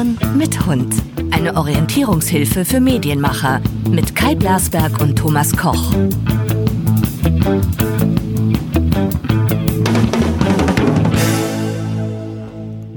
[0.00, 0.94] Hören mit Hund.
[1.30, 3.60] Eine Orientierungshilfe für Medienmacher
[3.90, 5.92] mit Kai Blasberg und Thomas Koch.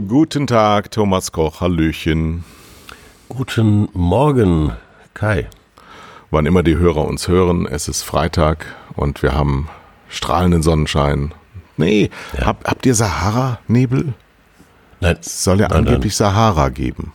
[0.07, 2.45] Guten Tag, Thomas Koch, Hallöchen.
[3.27, 4.71] Guten Morgen,
[5.13, 5.49] Kai.
[6.31, 8.65] Wann immer die Hörer uns hören, es ist Freitag
[8.95, 9.67] und wir haben
[10.07, 11.33] strahlenden Sonnenschein.
[11.75, 12.45] Nee, Ja.
[12.45, 14.13] hab, habt ihr Sahara-Nebel?
[15.03, 17.11] Nein, Es soll ja nein, angeblich Sahara geben.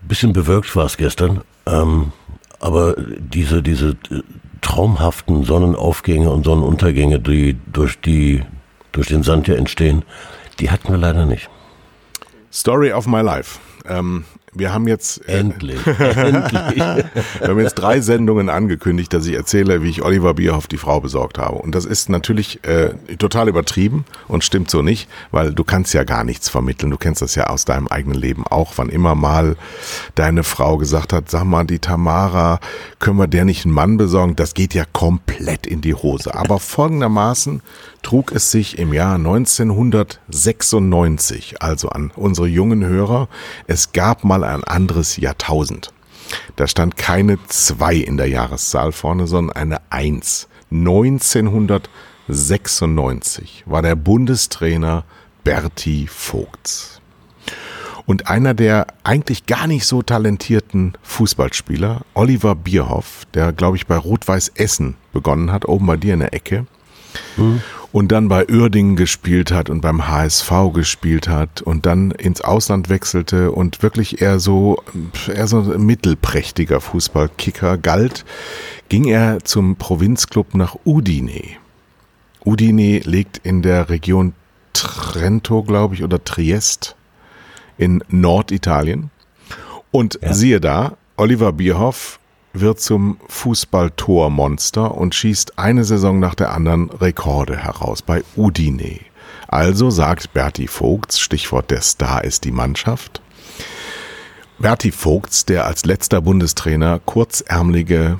[0.00, 0.08] Nein.
[0.08, 2.12] Bisschen bewölkt war es gestern, ähm,
[2.60, 4.22] aber diese, diese äh,
[4.60, 8.42] traumhaften Sonnenaufgänge und Sonnenuntergänge, die durch, die
[8.92, 10.04] durch den Sand hier entstehen,
[10.60, 11.50] die hatten wir leider nicht.
[12.52, 13.58] Story of my life.
[13.86, 16.76] Ähm, wir haben jetzt äh, Endlich, endlich.
[16.76, 21.00] Wir haben jetzt drei Sendungen angekündigt, dass ich erzähle, wie ich Oliver Bierhoff die Frau
[21.00, 21.56] besorgt habe.
[21.56, 26.04] Und das ist natürlich äh, total übertrieben und stimmt so nicht, weil du kannst ja
[26.04, 26.90] gar nichts vermitteln.
[26.90, 29.56] Du kennst das ja aus deinem eigenen Leben auch, wann immer mal
[30.14, 32.60] deine Frau gesagt hat, sag mal, die Tamara,
[32.98, 34.36] können wir der nicht einen Mann besorgen?
[34.36, 36.34] Das geht ja komplett in die Hose.
[36.34, 37.62] Aber folgendermaßen
[38.02, 43.28] trug es sich im Jahr 1996, also an unsere jungen Hörer,
[43.66, 45.92] es gab mal ein anderes Jahrtausend.
[46.56, 50.48] Da stand keine 2 in der Jahreszahl vorne, sondern eine 1.
[50.70, 55.04] 1996 war der Bundestrainer
[55.44, 57.00] Berti Vogts.
[58.04, 63.96] Und einer der eigentlich gar nicht so talentierten Fußballspieler, Oliver Bierhoff, der glaube ich bei
[63.96, 66.66] Rot-Weiß Essen begonnen hat, oben bei dir in der Ecke,
[67.92, 72.88] und dann bei Uerdingen gespielt hat und beim HSV gespielt hat und dann ins Ausland
[72.88, 74.82] wechselte und wirklich eher so,
[75.26, 78.24] eher so ein mittelprächtiger Fußballkicker galt,
[78.88, 81.42] ging er zum Provinzclub nach Udine.
[82.44, 84.34] Udine liegt in der Region
[84.74, 86.94] Trento, glaube ich, oder Triest
[87.78, 89.10] in Norditalien.
[89.90, 90.34] Und Ja.
[90.34, 92.20] siehe da, Oliver Bierhoff
[92.60, 99.00] wird zum Fußballtormonster und schießt eine Saison nach der anderen Rekorde heraus bei Udine.
[99.46, 103.22] Also sagt Berti Vogts, Stichwort der Star ist die Mannschaft.
[104.58, 108.18] Berti Vogts, der als letzter Bundestrainer kurzärmelige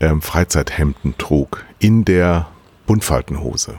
[0.00, 2.48] ähm, Freizeithemden trug, in der
[2.86, 3.78] Buntfaltenhose.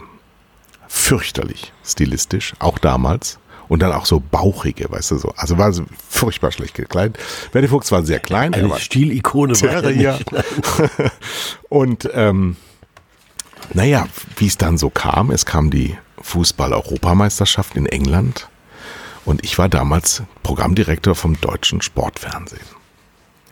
[0.88, 3.40] Fürchterlich stilistisch, auch damals.
[3.68, 5.34] Und dann auch so bauchige, weißt du so.
[5.36, 7.18] Also war so furchtbar schlecht gekleidet.
[7.52, 8.54] Berti Vogts war sehr klein.
[8.54, 10.14] Eine Stilikone war er Terrier.
[10.14, 10.32] nicht.
[11.70, 12.56] Und ähm,
[13.74, 14.08] naja,
[14.38, 18.48] wie es dann so kam, es kam die Fußball-Europameisterschaft in England
[19.26, 22.62] und ich war damals Programmdirektor vom deutschen Sportfernsehen.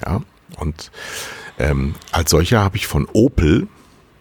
[0.05, 0.21] Ja,
[0.57, 0.91] und
[1.59, 3.67] ähm, als solcher habe ich von Opel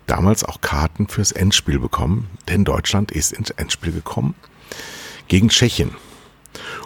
[0.07, 4.35] damals auch Karten fürs Endspiel bekommen, denn Deutschland ist ins Endspiel gekommen
[5.29, 5.91] gegen Tschechien.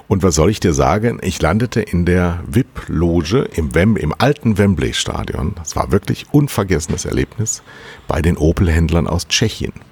[0.09, 1.19] Und was soll ich dir sagen?
[1.23, 5.55] Ich landete in der VIP-Loge im, Wem im alten Wembley-Stadion.
[5.57, 7.63] Das war wirklich unvergessenes Erlebnis
[8.07, 9.73] bei den Opel-Händlern aus Tschechien.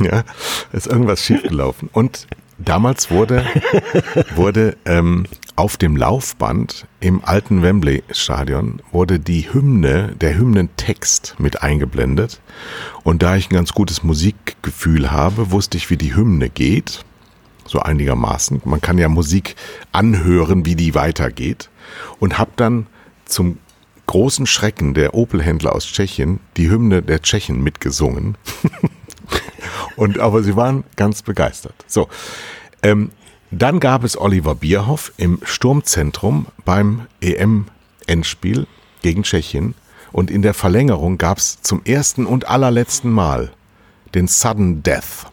[0.00, 0.24] Ja,
[0.72, 1.90] ist irgendwas schiefgelaufen.
[1.92, 2.26] Und
[2.58, 3.44] damals wurde,
[4.34, 5.26] wurde ähm,
[5.56, 12.40] auf dem Laufband im alten Wembley-Stadion wurde die Hymne, der Hymnentext mit eingeblendet.
[13.04, 17.04] Und da ich ein ganz gutes Musikgefühl habe, wusste ich, wie die Hymne geht
[17.64, 18.62] so einigermaßen.
[18.64, 19.56] Man kann ja Musik
[19.92, 21.70] anhören, wie die weitergeht.
[22.20, 22.86] Und habe dann
[23.24, 23.58] zum
[24.06, 28.36] großen Schrecken der Opel-Händler aus Tschechien die Hymne der Tschechen mitgesungen.
[29.96, 31.74] Und aber sie waren ganz begeistert.
[31.86, 32.08] So,
[32.82, 33.10] ähm,
[33.52, 38.66] dann gab es Oliver Bierhoff im Sturmzentrum beim EM-Endspiel
[39.02, 39.74] gegen Tschechien.
[40.10, 43.52] Und in der Verlängerung gab es zum ersten und allerletzten Mal
[44.14, 45.26] den Sudden Death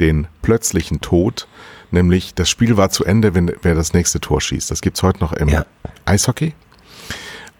[0.00, 1.48] den plötzlichen Tod,
[1.90, 4.70] nämlich das Spiel war zu Ende, wenn wer das nächste Tor schießt.
[4.70, 5.66] Das gibt's heute noch im Ja.
[6.04, 6.54] Eishockey.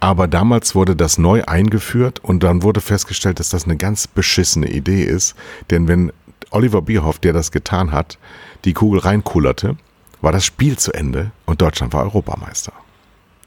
[0.00, 4.71] Aber damals wurde das neu eingeführt und dann wurde festgestellt, dass das eine ganz beschissene
[4.71, 5.34] Idee ist.
[5.71, 6.12] Denn wenn
[6.51, 8.16] Oliver Bierhoff, der das getan hat,
[8.65, 9.77] die Kugel reinkullerte,
[10.20, 12.72] war das Spiel zu Ende und Deutschland war Europameister.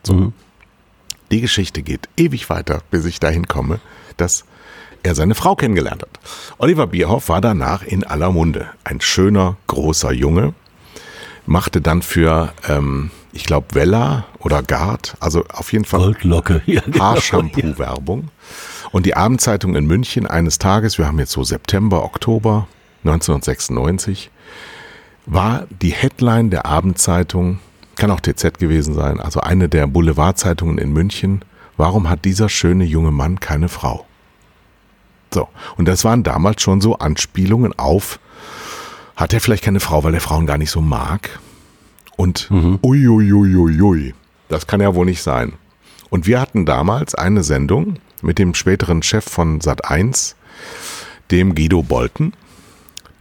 [0.08, 0.34] Mhm.
[1.32, 3.80] Die Geschichte geht ewig weiter, bis ich dahin komme,
[4.18, 4.44] dass
[5.04, 6.20] er seine Frau kennengelernt hat.
[6.58, 8.70] Oliver Bierhoff war danach in aller Munde.
[8.84, 10.54] Ein schöner, großer Junge.
[11.46, 16.62] Machte dann für, ähm, ich glaube, Vella oder Gard, also auf jeden Fall Goldlocke.
[16.66, 17.00] Ja, genau.
[17.00, 18.30] Haarshampoo-Werbung.
[18.92, 22.68] Und die Abendzeitung in München eines Tages, wir haben jetzt so September, Oktober
[23.04, 24.30] 1996,
[25.32, 27.60] war die Headline der Abendzeitung,
[27.96, 31.46] kann auch TZ gewesen sein, also eine der Boulevardzeitungen in München,
[31.78, 34.06] warum hat dieser schöne junge Mann keine Frau?
[35.34, 35.48] So,
[35.78, 38.20] und das waren damals schon so Anspielungen auf,
[39.16, 41.40] hat er vielleicht keine Frau, weil er Frauen gar nicht so mag?
[42.18, 42.80] Und mhm.
[42.84, 44.14] uiuiuiui,
[44.50, 45.54] das kann ja wohl nicht sein.
[46.10, 50.36] Und wir hatten damals eine Sendung mit dem späteren Chef von Sat 1,
[51.32, 52.34] dem Guido Bolten.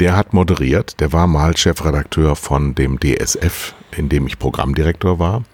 [0.00, 5.44] Der hat moderiert, der war mal Chefredakteur von dem DSF, in dem ich Programmdirektor war.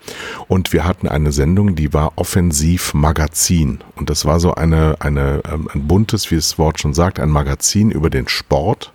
[0.46, 3.80] Und wir hatten eine Sendung, die war Offensiv Magazin.
[3.96, 7.28] Und das war so eine, eine, ähm, ein buntes, wie das Wort schon sagt, ein
[7.28, 8.92] Magazin über den Sport.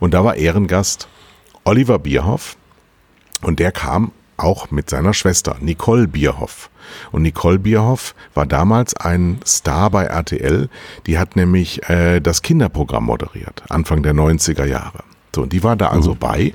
[0.00, 1.06] Und da war Ehrengast
[1.64, 2.56] Oliver Bierhoff.
[3.42, 6.70] Und der kam auch mit seiner Schwester Nicole Bierhoff.
[7.12, 10.68] Und Nicole Bierhoff war damals ein Star bei RTL.
[11.06, 15.04] Die hat nämlich äh, das Kinderprogramm moderiert, Anfang der 90er Jahre.
[15.34, 16.18] So, und die war da also mhm.
[16.18, 16.54] bei.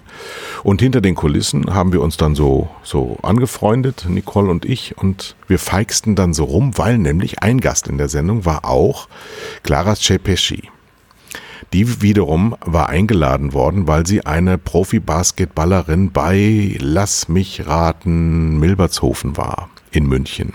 [0.64, 5.36] Und hinter den Kulissen haben wir uns dann so, so angefreundet, Nicole und ich, und
[5.48, 9.08] wir feixten dann so rum, weil nämlich ein Gast in der Sendung war auch
[9.64, 10.70] Clara Cepesci.
[11.74, 19.70] Die wiederum war eingeladen worden, weil sie eine Profi-Basketballerin bei Lass mich raten Milbertshofen war
[19.92, 20.54] in München.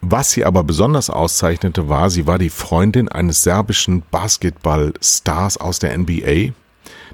[0.00, 5.96] Was sie aber besonders auszeichnete, war, sie war die Freundin eines serbischen Basketballstars aus der
[5.98, 6.52] NBA,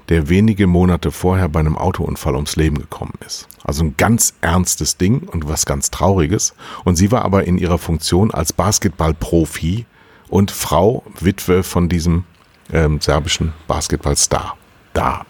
[0.09, 3.47] der wenige Monate vorher bei einem Autounfall ums Leben gekommen ist.
[3.63, 6.53] Also ein ganz ernstes Ding und was ganz Trauriges.
[6.83, 9.85] Und sie war aber in ihrer Funktion als Basketballprofi
[10.29, 12.25] und Frau, Witwe von diesem
[12.71, 14.57] ähm, serbischen Basketballstar
[14.93, 15.25] da.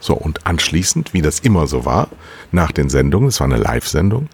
[0.00, 2.08] So, und anschließend, wie das immer so war,
[2.50, 4.28] nach den Sendungen, es war eine Live-Sendung,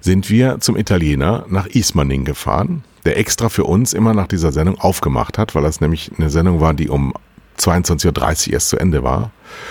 [0.00, 4.78] sind wir zum Italiener nach Ismaning gefahren, der extra für uns immer nach dieser Sendung
[4.78, 7.14] aufgemacht hat, weil das nämlich eine Sendung war, die um
[7.58, 9.30] 22.30 Uhr erst zu Ende war.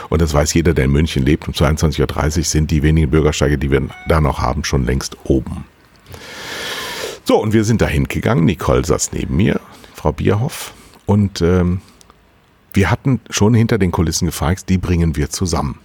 [0.09, 1.47] Und das weiß jeder, der in München lebt.
[1.47, 5.65] Um 22.30 Uhr sind die wenigen Bürgersteige, die wir da noch haben, schon längst oben.
[7.23, 8.45] So, und wir sind da hingegangen.
[8.45, 9.59] Nicole saß neben mir,
[9.95, 10.73] Frau Bierhoff.
[11.05, 11.81] Und ähm,
[12.73, 15.79] wir hatten schon hinter den Kulissen gefragt, die bringen wir zusammen.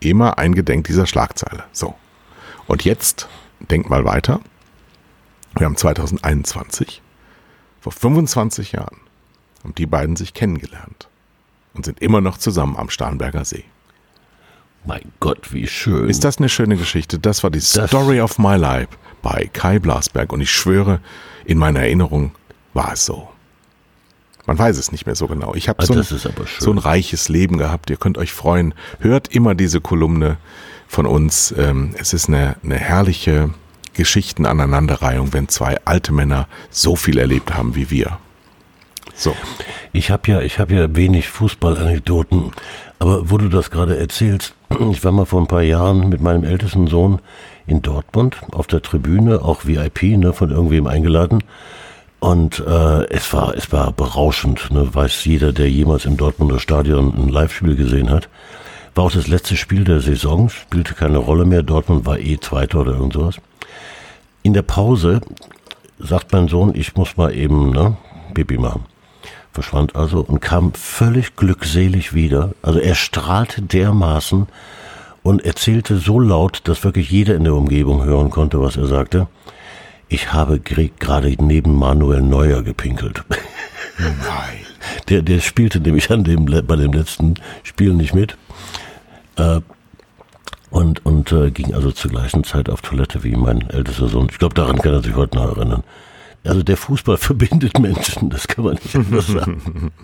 [0.00, 1.64] Immer eingedenk dieser Schlagzeile.
[1.72, 1.94] So.
[2.66, 3.28] Und jetzt,
[3.60, 4.40] denk mal weiter.
[5.56, 7.02] Wir haben 2021.
[7.80, 8.98] Vor 25 Jahren
[9.62, 11.08] haben die beiden sich kennengelernt
[11.74, 13.64] und sind immer noch zusammen am Starnberger See.
[14.84, 16.08] Mein Gott, wie schön.
[16.08, 17.18] Ist das eine schöne Geschichte?
[17.18, 18.90] Das war die das Story of My Life
[19.22, 21.00] bei Kai Blasberg und ich schwöre,
[21.44, 22.32] in meiner Erinnerung
[22.74, 23.28] war es so.
[24.46, 25.54] Man weiß es nicht mehr so genau.
[25.54, 27.90] Ich habe ah, so, so, ein reiches Leben gehabt.
[27.90, 28.72] Ihr könnt euch freuen.
[28.98, 30.38] Hört immer diese Kolumne
[30.88, 31.54] von uns.
[31.56, 33.50] Ähm, es ist eine, eine herrliche
[33.92, 38.18] Geschichtenaneinanderreihung, wenn zwei alte Männer so viel erlebt haben wie wir.
[39.14, 39.36] So.
[39.92, 42.52] Ich habe ja, ich habe ja wenig Fußballanekdoten,
[43.00, 44.54] aber wo du das gerade erzählst,
[44.92, 47.20] ich war mal vor ein paar Jahren mit meinem ältesten Sohn
[47.66, 51.42] in Dortmund auf der Tribüne, auch VIP, ne, von irgendwem eingeladen.
[52.20, 57.14] Und äh, es war es war berauschend, ne, weiß jeder, der jemals im Dortmunder Stadion
[57.16, 58.28] ein Live-Spiel gesehen hat.
[58.98, 61.62] War auch das letzte Spiel der Saison, spielte keine Rolle mehr.
[61.62, 63.36] Dortmund war eh Zweiter oder irgend sowas.
[64.42, 65.20] In der Pause
[66.00, 67.96] sagt mein Sohn, ich muss mal eben ne,
[68.34, 68.86] Pipi machen
[69.52, 72.54] verschwand also und kam völlig glückselig wieder.
[72.60, 74.48] Also er strahlte dermaßen
[75.22, 79.28] und erzählte so laut, dass wirklich jeder in der Umgebung hören konnte, was er sagte.
[80.08, 83.22] Ich habe gerade neben Manuel Neuer gepinkelt.
[83.98, 84.66] Nein.
[85.08, 88.36] Der, der spielte nämlich an dem, bei dem letzten Spiel nicht mit.
[89.38, 89.60] Äh,
[90.70, 94.28] und und äh, ging also zur gleichen Zeit auf Toilette wie mein ältester Sohn.
[94.30, 95.82] Ich glaube, daran kann er sich heute noch erinnern.
[96.44, 99.92] Also der Fußball verbindet Menschen, das kann man nicht anders sagen.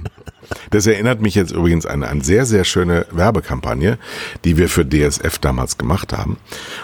[0.71, 3.99] Das erinnert mich jetzt übrigens an eine sehr, sehr schöne Werbekampagne,
[4.45, 6.37] die wir für DSF damals gemacht haben.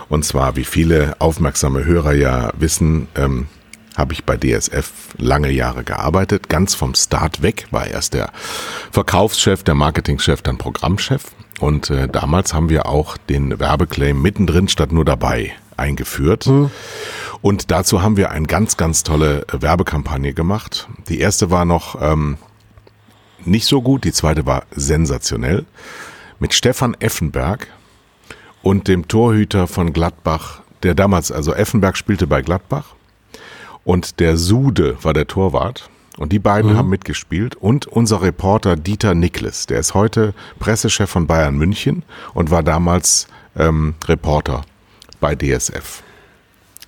[0.08, 3.48] Und zwar, wie viele aufmerksame Hörer ja wissen, ähm,
[3.98, 8.32] habe ich bei DSF lange Jahre gearbeitet, ganz vom Start weg, war erst der
[8.92, 11.24] Verkaufschef, der Marketingchef, dann Programmchef.
[11.60, 16.46] Und äh, damals haben wir auch den Werbeclaim mittendrin statt nur dabei eingeführt.
[16.46, 16.70] Mhm.
[17.42, 20.88] Und dazu haben wir eine ganz, ganz tolle Werbekampagne gemacht.
[21.08, 22.38] Die erste war noch ähm,
[23.44, 25.64] nicht so gut, die zweite war sensationell.
[26.38, 27.68] Mit Stefan Effenberg
[28.62, 32.94] und dem Torhüter von Gladbach, der damals, also Effenberg spielte bei Gladbach
[33.84, 35.88] und der Sude war der Torwart.
[36.20, 36.76] Und die beiden mhm.
[36.76, 42.02] haben mitgespielt und unser Reporter Dieter Nikles, der ist heute Pressechef von Bayern München
[42.34, 44.60] und war damals ähm, Reporter
[45.18, 46.02] bei DSF.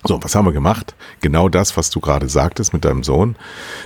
[0.03, 0.93] So, was haben wir gemacht?
[1.21, 3.35] Genau das, was du gerade sagtest mit deinem Sohn.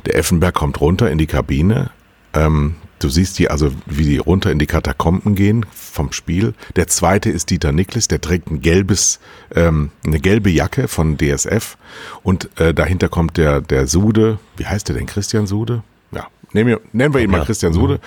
[0.06, 1.92] Der Effenberg kommt runter in die Kabine.
[2.34, 6.54] Ähm, du siehst die also, wie die runter in die Katakomben gehen vom Spiel.
[6.76, 9.20] Der zweite ist Dieter Niklas, der trägt ein gelbes,
[9.54, 11.78] ähm, eine gelbe Jacke von DSF.
[12.24, 14.40] Und äh, dahinter kommt der, der Sude.
[14.56, 15.06] Wie heißt der denn?
[15.06, 15.84] Christian Sude?
[16.12, 17.38] Ja, nehmen wir, nennen wir ihn ja.
[17.38, 17.96] mal Christian Sude.
[17.96, 18.00] Mhm.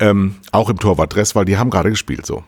[0.00, 2.44] Ähm, auch im Torwartdress, weil die haben gerade gespielt so.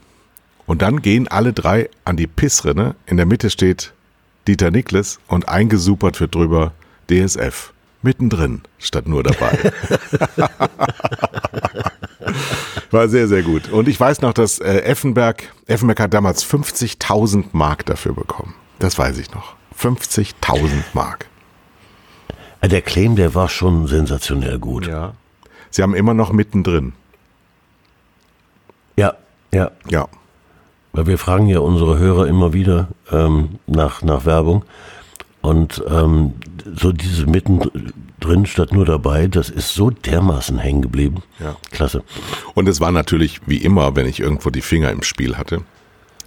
[0.67, 2.95] Und dann gehen alle drei an die Pissrinne.
[3.07, 3.93] In der Mitte steht
[4.47, 6.73] Dieter Niklas und eingesupert wird drüber
[7.11, 7.73] DSF.
[8.03, 9.59] Mittendrin statt nur dabei.
[12.91, 13.71] War sehr, sehr gut.
[13.71, 18.55] Und ich weiß noch, dass äh, Effenberg, Effenberg hat damals 50.000 Mark dafür bekommen.
[18.79, 19.55] Das weiß ich noch.
[19.79, 21.27] 50.000 Mark.
[22.61, 24.87] Äh, Der Claim, der war schon sensationell gut.
[24.87, 25.15] Ja.
[25.71, 26.93] Sie haben immer noch mittendrin.
[28.97, 29.15] Ja,
[29.55, 29.71] ja.
[29.89, 30.09] Ja.
[30.93, 34.65] Weil wir fragen ja unsere Hörer immer wieder ähm, nach, nach Werbung.
[35.43, 36.35] Und ähm,
[36.77, 41.23] so diese mittendrin statt nur dabei, das ist so dermaßen hängen geblieben.
[41.39, 41.57] Ja.
[41.71, 42.03] Klasse.
[42.55, 45.63] Und es war natürlich, wie immer, wenn ich irgendwo die Finger im Spiel hatte,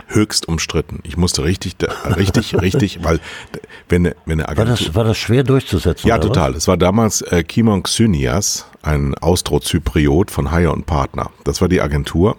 [0.08, 1.00] höchst umstritten.
[1.04, 1.76] Ich musste richtig,
[2.18, 3.20] richtig, richtig, weil
[3.90, 4.88] wenn, eine- wenn eine War Agentur...
[4.88, 6.08] das, war das schwer durchzusetzen?
[6.08, 6.56] Ja, total.
[6.56, 11.30] Es war damals äh, Kimon Xynias, ein Austrozypriot von Haier und Partner.
[11.44, 12.36] Das war die Agentur.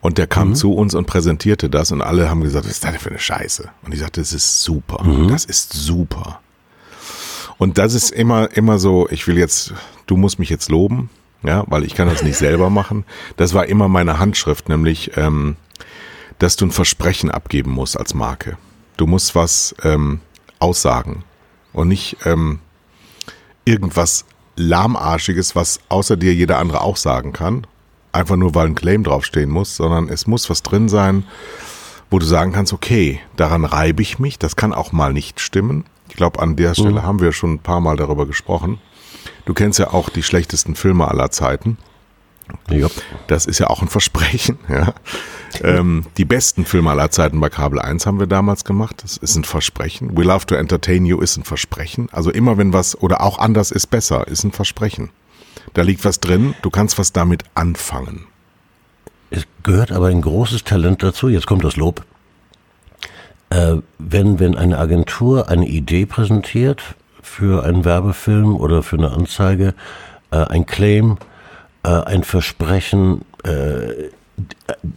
[0.00, 2.92] Und der kam zu uns und präsentierte das und alle haben gesagt, was ist das
[2.92, 3.68] denn für eine Scheiße?
[3.84, 5.04] Und ich sagte, das ist super.
[5.28, 6.40] Das ist super.
[7.58, 9.74] Und das ist immer, immer so, ich will jetzt,
[10.06, 11.10] du musst mich jetzt loben,
[11.42, 13.04] ja, weil ich kann das nicht selber machen.
[13.36, 15.56] Das war immer meine Handschrift, nämlich, ähm,
[16.38, 18.56] dass du ein Versprechen abgeben musst als Marke.
[18.96, 20.20] Du musst was ähm,
[20.60, 21.24] aussagen
[21.72, 22.60] und nicht ähm,
[23.64, 24.24] irgendwas
[24.56, 27.66] lahmarschiges, was außer dir jeder andere auch sagen kann.
[28.12, 31.24] Einfach nur, weil ein Claim draufstehen muss, sondern es muss was drin sein,
[32.10, 35.84] wo du sagen kannst, okay, daran reibe ich mich, das kann auch mal nicht stimmen.
[36.08, 38.78] Ich glaube, an der Stelle haben wir schon ein paar Mal darüber gesprochen.
[39.44, 41.76] Du kennst ja auch die schlechtesten Filme aller Zeiten.
[42.70, 42.88] Ja.
[43.26, 44.58] Das ist ja auch ein Versprechen.
[44.68, 44.92] Ja.
[45.62, 48.96] Ähm, die besten Filme aller Zeiten bei Kabel 1 haben wir damals gemacht.
[49.02, 50.14] Das ist ein Versprechen.
[50.14, 52.10] We Love to Entertain You ist ein Versprechen.
[52.12, 55.08] Also immer wenn was oder auch anders ist besser, ist ein Versprechen.
[55.74, 58.26] Da liegt was drin, du kannst was damit anfangen.
[59.30, 61.28] Es gehört aber ein großes Talent dazu.
[61.28, 62.04] Jetzt kommt das Lob.
[63.50, 66.82] Äh, wenn, wenn eine Agentur eine Idee präsentiert
[67.22, 69.74] für einen Werbefilm oder für eine Anzeige,
[70.30, 71.18] äh, ein Claim,
[71.82, 74.10] äh, ein Versprechen, äh,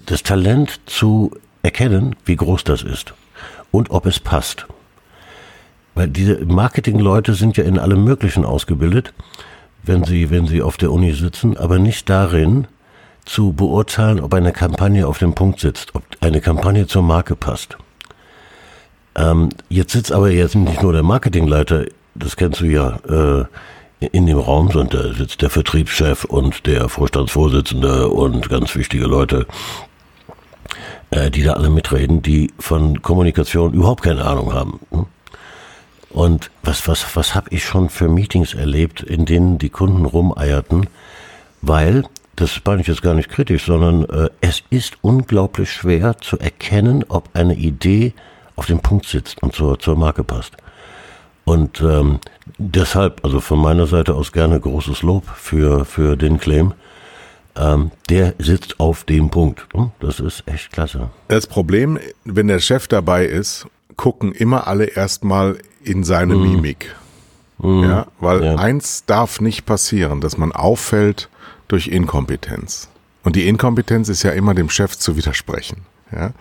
[0.06, 1.32] das Talent zu
[1.64, 3.14] erkennen, wie groß das ist
[3.72, 4.68] und ob es passt.
[5.96, 9.14] Weil diese Marketingleute sind ja in allem Möglichen ausgebildet,
[9.84, 12.68] wenn sie, wenn sie auf der Uni sitzen, aber nicht darin,
[13.26, 17.78] zu beurteilen, ob eine Kampagne auf dem Punkt sitzt, ob eine Kampagne zur Marke passt.
[19.16, 21.86] Ähm, jetzt sitzt aber jetzt nicht nur der Marketingleiter,
[22.16, 23.46] das kennst du ja, äh,
[24.08, 29.46] in dem Raum, sondern da sitzt der Vertriebschef und der Vorstandsvorsitzende und ganz wichtige Leute,
[31.12, 34.80] äh, die da alle mitreden, die von Kommunikation überhaupt keine Ahnung haben.
[34.90, 35.06] hm?
[36.14, 40.88] Und was, was, was habe ich schon für Meetings erlebt, in denen die Kunden rumeierten,
[41.62, 42.04] weil,
[42.36, 47.06] das meine ich jetzt gar nicht kritisch, sondern äh, es ist unglaublich schwer zu erkennen,
[47.08, 48.14] ob eine Idee
[48.56, 50.58] auf dem Punkt sitzt und zur, zur Marke passt.
[51.46, 52.20] Und ähm,
[52.58, 56.74] deshalb, also von meiner Seite aus gerne großes Lob für, für den Claim.
[57.56, 59.68] Ähm, der sitzt auf dem Punkt.
[59.74, 59.92] Hm?
[60.00, 61.10] Das ist echt klasse.
[61.28, 66.96] Das Problem, wenn der Chef dabei ist, gucken immer alle erstmal in seine Mimik.
[67.64, 68.56] Ja, weil Ja.
[68.56, 71.30] eins darf nicht passieren, dass man auffällt
[71.68, 72.90] durch Inkompetenz.
[73.24, 75.82] Und die Inkompetenz ist ja immer dem Chef zu widersprechen.
[76.12, 76.32] Ja.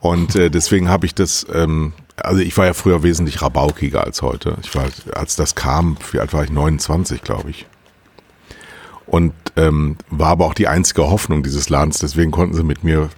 [0.00, 4.22] Und äh, deswegen habe ich das, ähm, also ich war ja früher wesentlich rabaukiger als
[4.22, 4.56] heute.
[4.62, 6.50] Ich war, als das kam, wie alt war ich?
[6.50, 7.66] 29, glaube ich.
[9.06, 13.08] Und ähm, war aber auch die einzige Hoffnung dieses Ladens, deswegen konnten sie mit mir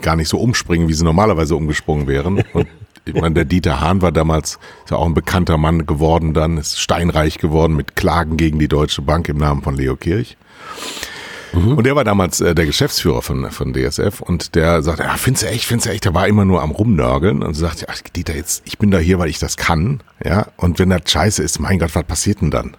[0.00, 2.42] gar nicht so umspringen, wie sie normalerweise umgesprungen wären.
[2.54, 2.68] Und
[3.04, 6.58] ich meine, der Dieter Hahn war damals ist ja auch ein bekannter Mann geworden, dann
[6.58, 10.36] ist steinreich geworden mit Klagen gegen die Deutsche Bank im Namen von Leo Kirch.
[11.52, 15.44] Und der war damals äh, der Geschäftsführer von, von DSF und der sagte, ja, findest
[15.44, 18.34] du echt, findest du echt, der war immer nur am Rumnörgeln und sagt, ach, Dieter,
[18.34, 21.60] jetzt, ich bin da hier, weil ich das kann, ja, und wenn das scheiße ist,
[21.60, 22.76] mein Gott, was passiert denn dann?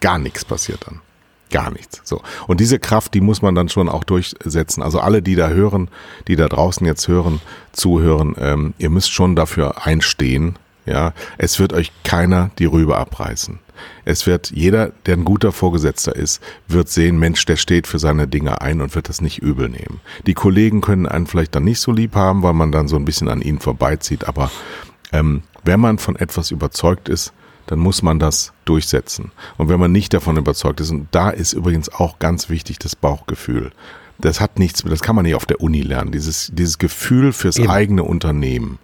[0.00, 1.00] Gar nichts passiert dann.
[1.52, 2.00] Gar nichts.
[2.02, 2.22] So.
[2.48, 4.82] Und diese Kraft, die muss man dann schon auch durchsetzen.
[4.82, 5.88] Also alle, die da hören,
[6.26, 7.40] die da draußen jetzt hören,
[7.72, 10.56] zuhören, ähm, ihr müsst schon dafür einstehen.
[10.86, 13.60] Ja, es wird euch keiner die Rübe abreißen.
[14.04, 18.26] Es wird jeder, der ein guter Vorgesetzter ist, wird sehen, Mensch, der steht für seine
[18.26, 20.00] Dinge ein und wird das nicht übel nehmen.
[20.26, 23.04] Die Kollegen können einen vielleicht dann nicht so lieb haben, weil man dann so ein
[23.04, 24.26] bisschen an ihnen vorbeizieht.
[24.26, 24.50] Aber
[25.12, 27.32] ähm, wenn man von etwas überzeugt ist,
[27.66, 29.32] dann muss man das durchsetzen.
[29.56, 32.96] Und wenn man nicht davon überzeugt ist, und da ist übrigens auch ganz wichtig das
[32.96, 33.72] Bauchgefühl.
[34.18, 36.12] Das hat nichts, das kann man nicht auf der Uni lernen.
[36.12, 38.78] Dieses, dieses Gefühl fürs eigene Unternehmen.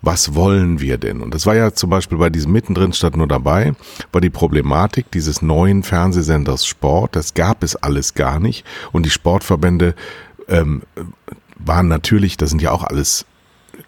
[0.00, 1.22] Was wollen wir denn?
[1.22, 3.74] Und das war ja zum Beispiel bei diesem mittendrin statt nur dabei,
[4.12, 7.16] war die Problematik dieses neuen Fernsehsenders Sport.
[7.16, 8.64] Das gab es alles gar nicht.
[8.92, 9.96] Und die Sportverbände
[10.46, 10.82] ähm,
[11.58, 13.26] waren natürlich, das sind ja auch alles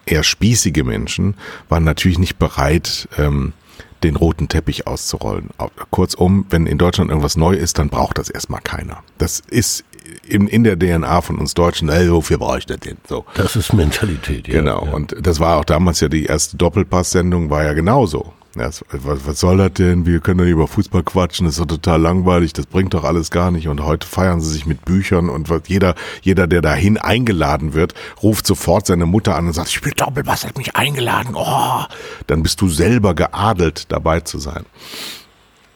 [0.05, 1.35] eher spießige Menschen,
[1.69, 3.53] waren natürlich nicht bereit, ähm,
[4.03, 5.49] den roten Teppich auszurollen.
[5.91, 9.03] Kurzum, wenn in Deutschland irgendwas neu ist, dann braucht das erstmal keiner.
[9.17, 9.83] Das ist
[10.27, 12.97] in, in der DNA von uns Deutschen, ey, wofür brauche ich das denn?
[13.07, 13.25] So.
[13.35, 14.55] Das ist Mentalität, ja.
[14.55, 14.85] Genau.
[14.85, 14.91] Ja.
[14.91, 18.33] Und das war auch damals ja die erste Doppelpass-Sendung, war ja genauso.
[18.59, 20.05] Was, was soll das denn?
[20.05, 23.05] Wir können doch nicht über Fußball quatschen, das ist doch total langweilig, das bringt doch
[23.05, 23.69] alles gar nicht.
[23.69, 27.93] Und heute feiern sie sich mit Büchern und was, jeder, jeder, der dahin eingeladen wird,
[28.21, 31.35] ruft sofort seine Mutter an und sagt, ich spiele Doppelpass, hat mich eingeladen.
[31.35, 31.83] Oh,
[32.27, 34.65] dann bist du selber geadelt, dabei zu sein.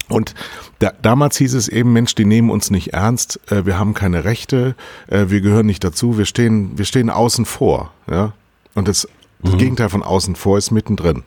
[0.10, 0.34] Und
[0.80, 4.26] da, damals hieß es eben, Mensch, die nehmen uns nicht ernst, äh, wir haben keine
[4.26, 4.76] Rechte,
[5.08, 7.94] äh, wir gehören nicht dazu, wir stehen, wir stehen außen vor.
[8.10, 8.34] Ja?
[8.76, 9.08] Und das,
[9.42, 9.58] das mhm.
[9.58, 11.24] Gegenteil von außen vor ist mittendrin.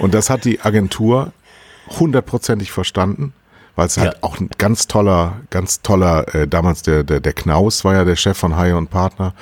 [0.00, 1.32] Und das hat die Agentur
[1.98, 3.32] hundertprozentig verstanden,
[3.76, 4.18] weil es halt ja.
[4.22, 8.16] auch ein ganz toller, ganz toller, äh, damals der, der, der Knaus war ja der
[8.16, 9.34] Chef von Haie und Partner.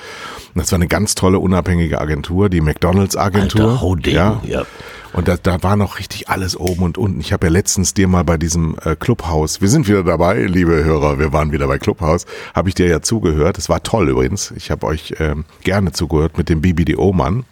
[0.53, 3.81] Und das war eine ganz tolle unabhängige Agentur, die McDonalds Agentur.
[3.81, 4.41] Alter, ja.
[4.45, 4.65] ja.
[5.13, 7.21] Und da, da war noch richtig alles oben und unten.
[7.21, 10.83] Ich habe ja letztens dir mal bei diesem äh, Clubhaus, wir sind wieder dabei, liebe
[10.83, 13.57] Hörer, wir waren wieder bei Clubhaus, habe ich dir ja zugehört.
[13.57, 14.51] Das war toll übrigens.
[14.57, 17.45] Ich habe euch ähm, gerne zugehört mit dem BBDO-Mann.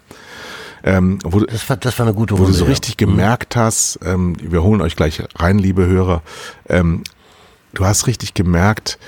[0.84, 2.48] Ähm, wo, das, war, das war eine gute Runde.
[2.48, 3.08] Wo du so richtig ja.
[3.08, 3.12] Mhm.
[3.12, 6.22] gemerkt hast, ähm, wir holen euch gleich rein, liebe Hörer,
[6.68, 7.04] ähm,
[7.74, 9.00] du hast richtig gemerkt,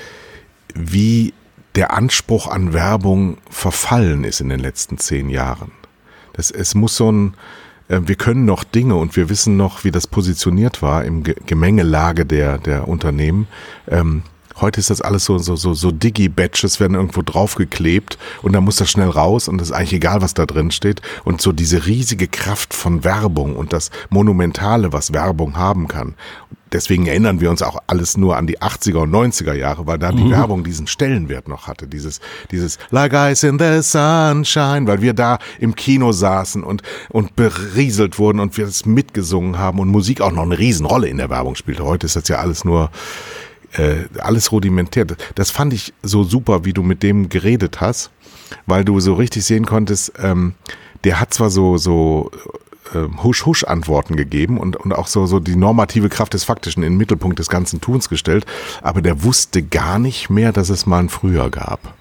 [0.74, 1.34] wie
[1.74, 5.72] der Anspruch an Werbung verfallen ist in den letzten zehn Jahren.
[6.32, 7.34] Das, es muss so ein,
[7.88, 12.24] äh, wir können noch Dinge und wir wissen noch, wie das positioniert war im Gemengelage
[12.24, 13.46] der, der Unternehmen.
[13.88, 14.22] Ähm,
[14.60, 18.76] Heute ist das alles so, so, so, so Digi-Batches werden irgendwo draufgeklebt und dann muss
[18.76, 21.02] das schnell raus und es ist eigentlich egal, was da drin steht.
[21.24, 26.14] Und so diese riesige Kraft von Werbung und das Monumentale, was Werbung haben kann.
[26.72, 30.10] Deswegen erinnern wir uns auch alles nur an die 80er und 90er Jahre, weil da
[30.10, 30.30] die mhm.
[30.32, 31.86] Werbung diesen Stellenwert noch hatte.
[31.86, 32.20] Dieses,
[32.50, 38.18] dieses Like Eyes in the Sunshine, weil wir da im Kino saßen und, und berieselt
[38.18, 41.54] wurden und wir es mitgesungen haben und Musik auch noch eine Riesenrolle in der Werbung
[41.54, 41.84] spielte.
[41.84, 42.90] Heute ist das ja alles nur,
[43.72, 45.06] äh, alles rudimentär.
[45.34, 48.10] Das fand ich so super, wie du mit dem geredet hast,
[48.66, 50.54] weil du so richtig sehen konntest, ähm,
[51.04, 52.30] der hat zwar so, so
[52.94, 56.98] äh, Husch-Husch-Antworten gegeben und, und auch so, so die normative Kraft des Faktischen in den
[56.98, 58.46] Mittelpunkt des ganzen Tuns gestellt,
[58.82, 61.94] aber der wusste gar nicht mehr, dass es mal ein Früher gab,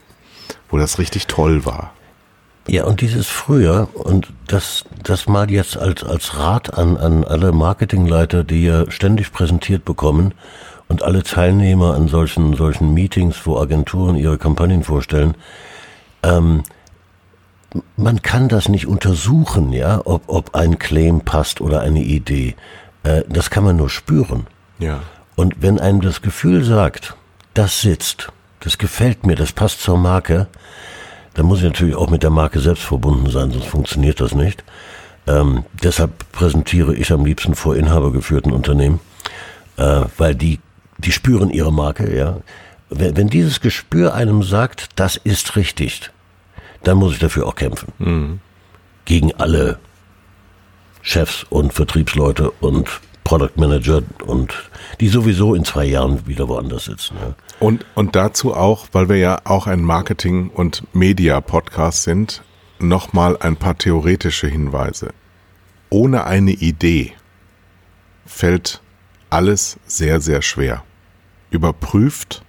[0.69, 1.93] wo das richtig toll war.
[2.67, 7.51] Ja, und dieses Früher, und das, das mal jetzt als, als Rat an, an alle
[7.51, 10.33] Marketingleiter, die ja ständig präsentiert bekommen,
[10.87, 15.35] und alle Teilnehmer an solchen, solchen Meetings, wo Agenturen ihre Kampagnen vorstellen,
[16.23, 16.63] ähm,
[17.97, 22.55] man kann das nicht untersuchen, ja, ob, ob ein Claim passt oder eine Idee.
[23.03, 24.47] Äh, das kann man nur spüren.
[24.79, 25.01] Ja.
[25.35, 27.15] Und wenn einem das Gefühl sagt,
[27.53, 30.47] das sitzt, das gefällt mir, das passt zur Marke,
[31.33, 34.63] dann muss ich natürlich auch mit der Marke selbst verbunden sein, sonst funktioniert das nicht.
[35.27, 38.99] Ähm, deshalb präsentiere ich am liebsten vor inhabergeführten Unternehmen,
[39.77, 40.59] äh, weil die
[40.97, 42.37] die spüren ihre Marke, ja.
[42.89, 46.11] Wenn, wenn dieses Gespür einem sagt, das ist richtig,
[46.83, 47.91] dann muss ich dafür auch kämpfen.
[47.97, 48.39] Mhm.
[49.05, 49.79] Gegen alle
[51.01, 52.89] Chefs und Vertriebsleute und
[53.23, 54.53] Product Manager und
[54.99, 57.15] die sowieso in zwei Jahren wieder woanders sitzen.
[57.19, 57.35] Ja.
[57.59, 62.43] Und, und dazu auch, weil wir ja auch ein Marketing- und Media-Podcast sind,
[62.79, 65.13] nochmal ein paar theoretische Hinweise.
[65.89, 67.13] Ohne eine Idee
[68.25, 68.81] fällt
[69.35, 70.83] alles sehr, sehr schwer.
[71.51, 72.43] Überprüft,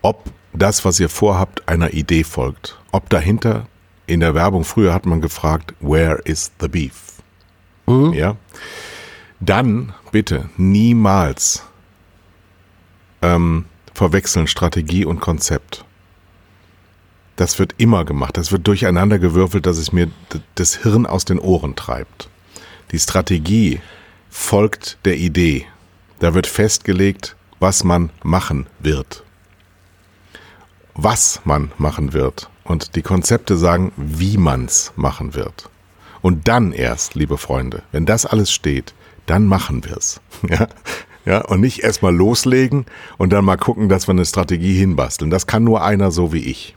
[0.00, 2.78] ob das, was ihr vorhabt, einer Idee folgt.
[2.90, 3.66] Ob dahinter
[4.06, 7.22] in der Werbung früher hat man gefragt, where is the beef?
[7.86, 8.14] Mhm.
[8.14, 8.36] Ja.
[9.40, 11.64] Dann bitte niemals
[13.20, 15.84] ähm, verwechseln Strategie und Konzept.
[17.36, 18.38] Das wird immer gemacht.
[18.38, 20.08] Das wird durcheinander gewürfelt, dass es mir
[20.54, 22.30] das Hirn aus den Ohren treibt.
[22.90, 23.80] Die Strategie
[24.30, 25.66] folgt der Idee.
[26.24, 29.24] Da wird festgelegt, was man machen wird.
[30.94, 32.48] Was man machen wird.
[32.64, 35.68] Und die Konzepte sagen, wie man's machen wird.
[36.22, 38.94] Und dann erst, liebe Freunde, wenn das alles steht,
[39.26, 40.22] dann machen wir's.
[40.48, 40.68] Ja?
[41.26, 42.86] Ja, und nicht erstmal loslegen
[43.18, 45.30] und dann mal gucken, dass wir eine Strategie hinbasteln.
[45.30, 46.74] Das kann nur einer so wie ich.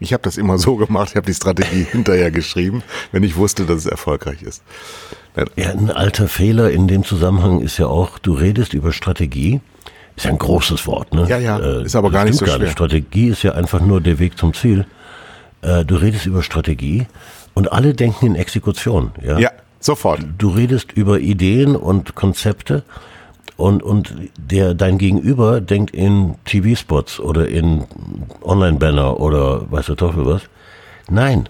[0.00, 2.82] Ich habe das immer so gemacht, ich habe die Strategie hinterher geschrieben,
[3.12, 4.62] wenn ich wusste, dass es erfolgreich ist.
[5.56, 9.60] Ja, ein alter Fehler in dem Zusammenhang ist ja auch, du redest über Strategie,
[10.16, 11.26] ist ja ein großes Wort, ne?
[11.28, 12.64] Ja, ja, äh, ist aber gar nicht so gar schwer.
[12.64, 12.72] Nicht.
[12.72, 14.86] Strategie ist ja einfach nur der Weg zum Ziel.
[15.62, 17.06] Äh, du redest über Strategie
[17.54, 19.38] und alle denken in Exekution, ja?
[19.38, 20.20] Ja, sofort.
[20.36, 22.82] Du redest über Ideen und Konzepte
[23.60, 27.84] und, und der, dein Gegenüber denkt in TV-Spots oder in
[28.42, 30.42] Online-Banner oder weiß der Teufel was.
[31.08, 31.48] Nein,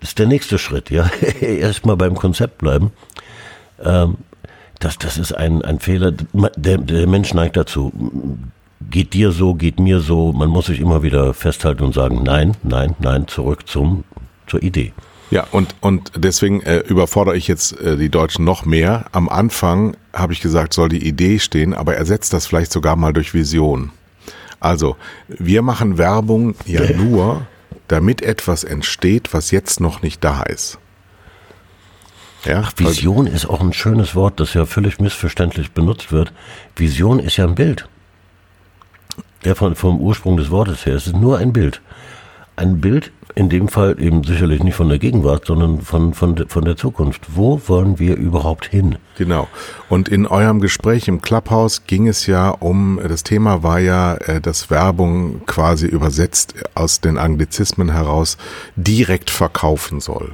[0.00, 1.10] das ist der nächste Schritt, ja.
[1.40, 2.92] Erstmal beim Konzept bleiben.
[3.82, 4.16] Ähm,
[4.78, 6.12] das, das ist ein, ein Fehler.
[6.56, 7.92] Der, der Mensch neigt dazu.
[8.90, 10.32] Geht dir so, geht mir so.
[10.32, 14.04] Man muss sich immer wieder festhalten und sagen, nein, nein, nein, zurück zum,
[14.46, 14.92] zur Idee.
[15.32, 19.06] Ja, und, und deswegen äh, überfordere ich jetzt äh, die Deutschen noch mehr.
[19.12, 23.14] Am Anfang habe ich gesagt, soll die Idee stehen, aber ersetzt das vielleicht sogar mal
[23.14, 23.92] durch Vision.
[24.60, 24.94] Also,
[25.28, 27.46] wir machen Werbung ja nur,
[27.88, 30.78] damit etwas entsteht, was jetzt noch nicht da ist.
[32.44, 36.30] Ja, Ach, Vision ist auch ein schönes Wort, das ja völlig missverständlich benutzt wird.
[36.76, 37.88] Vision ist ja ein Bild.
[39.44, 40.94] Ja, von, vom Ursprung des Wortes her.
[40.94, 41.80] Es ist nur ein Bild.
[42.54, 46.64] Ein Bild, in dem Fall eben sicherlich nicht von der Gegenwart, sondern von, von, von
[46.64, 47.22] der Zukunft.
[47.34, 48.96] Wo wollen wir überhaupt hin?
[49.16, 49.48] Genau.
[49.88, 54.40] Und in eurem Gespräch im Clubhouse ging es ja um, das Thema war ja, äh,
[54.40, 58.36] dass Werbung quasi übersetzt aus den Anglizismen heraus
[58.76, 60.32] direkt verkaufen soll.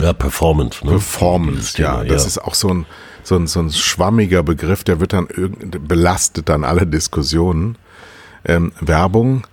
[0.00, 0.84] Ja, Performance.
[0.84, 0.92] Ne?
[0.92, 2.04] Performance, ja.
[2.04, 2.28] Das ja.
[2.28, 2.86] ist auch so ein,
[3.22, 5.28] so, ein, so ein schwammiger Begriff, der wird dann
[5.86, 7.78] belastet dann alle Diskussionen.
[8.44, 9.46] Ähm, Werbung,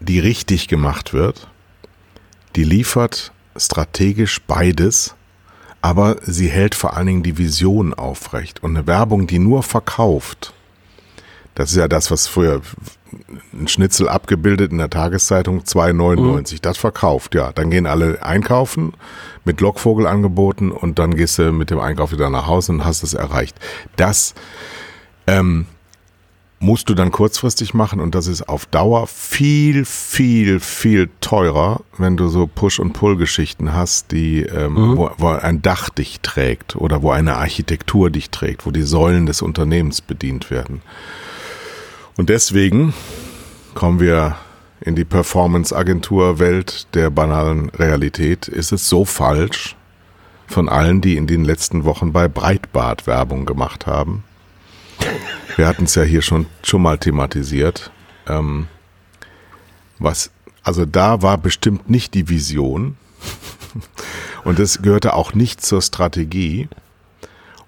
[0.00, 1.48] die richtig gemacht wird,
[2.56, 5.14] die liefert strategisch beides,
[5.82, 8.62] aber sie hält vor allen Dingen die Vision aufrecht.
[8.62, 10.52] Und eine Werbung, die nur verkauft,
[11.54, 12.62] das ist ja das, was früher
[13.52, 16.54] ein Schnitzel abgebildet in der Tageszeitung 2,99.
[16.54, 16.58] Mhm.
[16.62, 17.52] Das verkauft, ja.
[17.52, 18.92] Dann gehen alle einkaufen
[19.44, 23.14] mit Lockvogelangeboten und dann gehst du mit dem Einkauf wieder nach Hause und hast es
[23.14, 23.56] erreicht.
[23.96, 24.34] Das
[25.26, 25.66] ähm,
[26.64, 32.16] musst du dann kurzfristig machen und das ist auf Dauer viel, viel, viel teurer, wenn
[32.16, 34.96] du so Push- und Pull-Geschichten hast, die, ähm, mhm.
[34.96, 39.26] wo, wo ein Dach dich trägt oder wo eine Architektur dich trägt, wo die Säulen
[39.26, 40.80] des Unternehmens bedient werden.
[42.16, 42.94] Und deswegen
[43.74, 44.36] kommen wir
[44.80, 48.48] in die Performance-Agentur-Welt der banalen Realität.
[48.48, 49.76] Ist es so falsch
[50.46, 54.24] von allen, die in den letzten Wochen bei Breitbart Werbung gemacht haben?
[55.56, 57.90] Wir hatten es ja hier schon, schon mal thematisiert.
[58.26, 58.66] Ähm,
[59.98, 60.30] was,
[60.62, 62.96] also da war bestimmt nicht die Vision.
[64.44, 66.68] Und es gehörte auch nicht zur Strategie.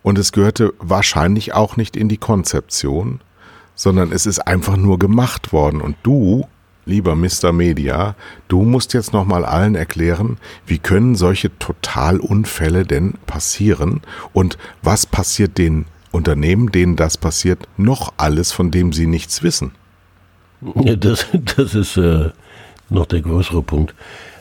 [0.03, 3.20] Und es gehörte wahrscheinlich auch nicht in die Konzeption
[3.77, 5.81] sondern es ist einfach nur gemacht worden.
[5.81, 6.49] Und du,
[6.87, 7.53] lieber Mr.
[7.53, 8.16] Media,
[8.49, 14.01] du musst jetzt nochmal allen erklären, wie können solche Totalunfälle denn passieren
[14.33, 15.85] und was passiert den
[16.16, 19.72] Unternehmen, denen das passiert, noch alles, von dem sie nichts wissen.
[20.74, 21.26] Ja, das,
[21.57, 22.31] das ist äh,
[22.88, 23.94] noch der größere Punkt.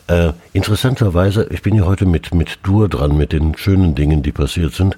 [0.07, 4.31] Äh, interessanterweise, ich bin ja heute mit, mit Dur dran, mit den schönen Dingen, die
[4.31, 4.97] passiert sind.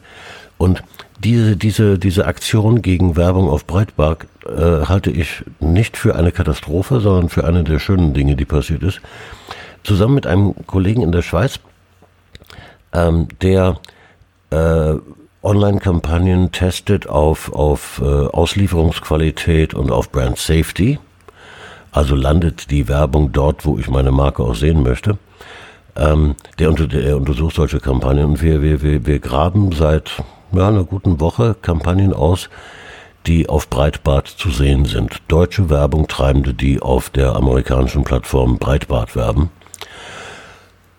[0.58, 0.84] Und
[1.20, 7.00] diese, diese, diese Aktion gegen Werbung auf Breitbart äh, halte ich nicht für eine Katastrophe,
[7.00, 9.02] sondern für eine der schönen Dinge, die passiert ist.
[9.84, 11.60] Zusammen mit einem Kollegen in der Schweiz,
[12.94, 13.80] ähm, der
[14.52, 14.96] äh,
[15.48, 21.00] Online-Kampagnen testet auf, auf äh, Auslieferungsqualität und auf Brand Safety.
[21.94, 25.18] Also landet die Werbung dort, wo ich meine Marke auch sehen möchte.
[25.96, 30.68] Ähm, der, unter, der untersucht solche Kampagnen und wir, wir, wir, wir graben seit ja,
[30.68, 32.50] einer guten Woche Kampagnen aus,
[33.26, 35.22] die auf Breitbart zu sehen sind.
[35.30, 39.50] Deutsche Werbung Treibende, die auf der amerikanischen Plattform Breitbart werben.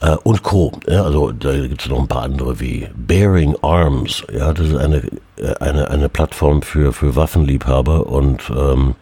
[0.00, 0.72] Äh, und Co.
[0.87, 4.24] Ja, also da gibt es noch ein paar andere wie Bearing Arms.
[4.32, 5.02] Ja, das ist eine,
[5.37, 8.94] äh, eine, eine Plattform für, für Waffenliebhaber und ähm,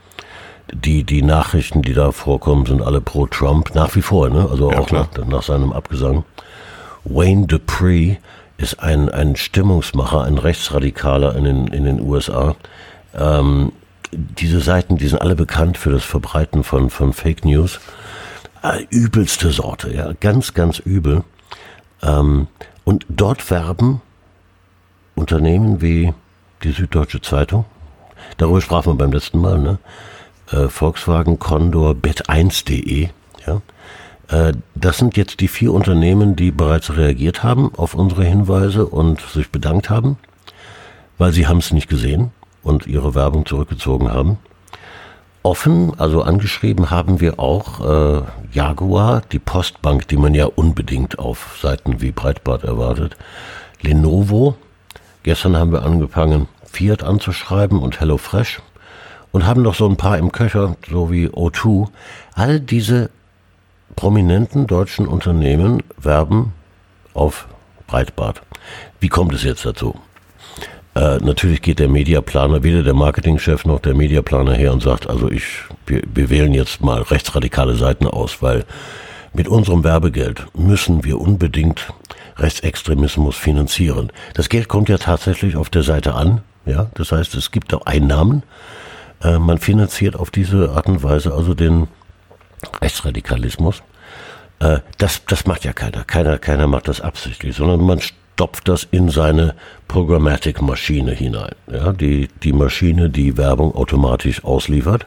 [0.72, 4.48] die, die Nachrichten, die da vorkommen, sind alle pro Trump, nach wie vor, ne?
[4.50, 6.24] also ja, auch nach, nach seinem Abgesang.
[7.04, 8.16] Wayne Dupree
[8.59, 12.56] ist ein, ein Stimmungsmacher, ein Rechtsradikaler in den, in den USA.
[13.14, 13.72] Ähm,
[14.12, 17.80] diese Seiten, die sind alle bekannt für das Verbreiten von, von Fake News.
[18.66, 21.22] Äh, übelste Sorte, ja, ganz, ganz übel.
[22.02, 22.48] Ähm,
[22.85, 24.00] und dort werben
[25.14, 26.12] Unternehmen wie
[26.62, 27.64] die Süddeutsche Zeitung,
[28.38, 29.79] darüber sprachen wir beim letzten Mal, ne?
[30.50, 33.09] Äh, Volkswagen, Condor, bet1.de,
[33.46, 33.62] ja,
[34.29, 39.20] äh, das sind jetzt die vier Unternehmen, die bereits reagiert haben auf unsere Hinweise und
[39.20, 40.18] sich bedankt haben,
[41.18, 44.38] weil sie haben es nicht gesehen und ihre Werbung zurückgezogen haben.
[45.46, 51.56] Offen, also angeschrieben haben wir auch äh, Jaguar, die Postbank, die man ja unbedingt auf
[51.62, 53.16] Seiten wie Breitbart erwartet,
[53.80, 54.56] Lenovo,
[55.22, 58.61] gestern haben wir angefangen, Fiat anzuschreiben und HelloFresh
[59.30, 61.90] und haben noch so ein paar im Köcher, so wie O2.
[62.35, 63.11] All diese
[63.94, 66.54] prominenten deutschen Unternehmen werben
[67.14, 67.46] auf
[67.87, 68.42] Breitbart.
[68.98, 69.94] Wie kommt es jetzt dazu?
[70.96, 75.30] Äh, natürlich geht der Mediaplaner, weder der Marketingchef noch der Mediaplaner her und sagt, also
[75.30, 75.44] ich,
[75.85, 78.64] wir, wir wählen jetzt mal rechtsradikale Seiten aus, weil
[79.35, 81.92] mit unserem Werbegeld müssen wir unbedingt
[82.38, 84.11] Rechtsextremismus finanzieren.
[84.32, 86.40] Das Geld kommt ja tatsächlich auf der Seite an.
[86.64, 88.42] Ja, das heißt, es gibt auch Einnahmen.
[89.22, 91.88] Äh, man finanziert auf diese Art und Weise also den
[92.80, 93.82] Rechtsradikalismus.
[94.61, 96.04] Äh, das, das macht ja keiner.
[96.04, 98.00] Keiner, keiner macht das absichtlich, sondern man
[98.37, 99.55] stopft das in seine
[99.88, 101.55] Programmatic-Maschine hinein.
[101.72, 105.07] Ja, die, die Maschine, die Werbung automatisch ausliefert.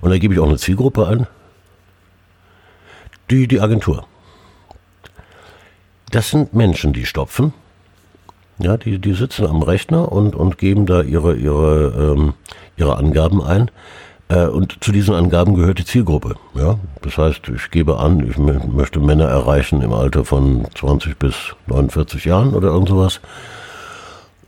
[0.00, 1.26] Und da gebe ich auch eine Zielgruppe an.
[3.30, 4.06] Die, die Agentur.
[6.10, 7.52] Das sind Menschen, die stopfen.
[8.58, 12.32] Ja, die, die sitzen am Rechner und, und geben da ihre, ihre, ähm,
[12.78, 13.70] ihre Angaben ein.
[14.28, 16.36] Äh, und zu diesen Angaben gehört die Zielgruppe.
[16.54, 21.34] Ja, das heißt, ich gebe an, ich möchte Männer erreichen im Alter von 20 bis
[21.66, 23.20] 49 Jahren oder irgend sowas.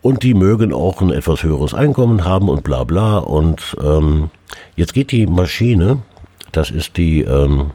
[0.02, 3.18] Und die mögen auch ein etwas höheres Einkommen haben und bla bla.
[3.18, 4.30] Und ähm,
[4.76, 5.98] jetzt geht die Maschine,
[6.52, 7.70] das ist die ähm,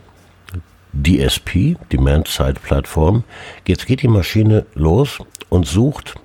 [0.93, 3.23] DSP, Demand Side Plattform,
[3.67, 6.15] jetzt geht die Maschine los und sucht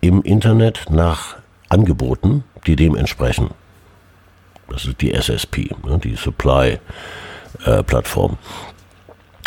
[0.00, 1.36] im Internet nach
[1.68, 3.50] Angeboten, die dem entsprechen.
[4.70, 6.78] Das ist die SSP, ne, die Supply
[7.64, 7.82] äh.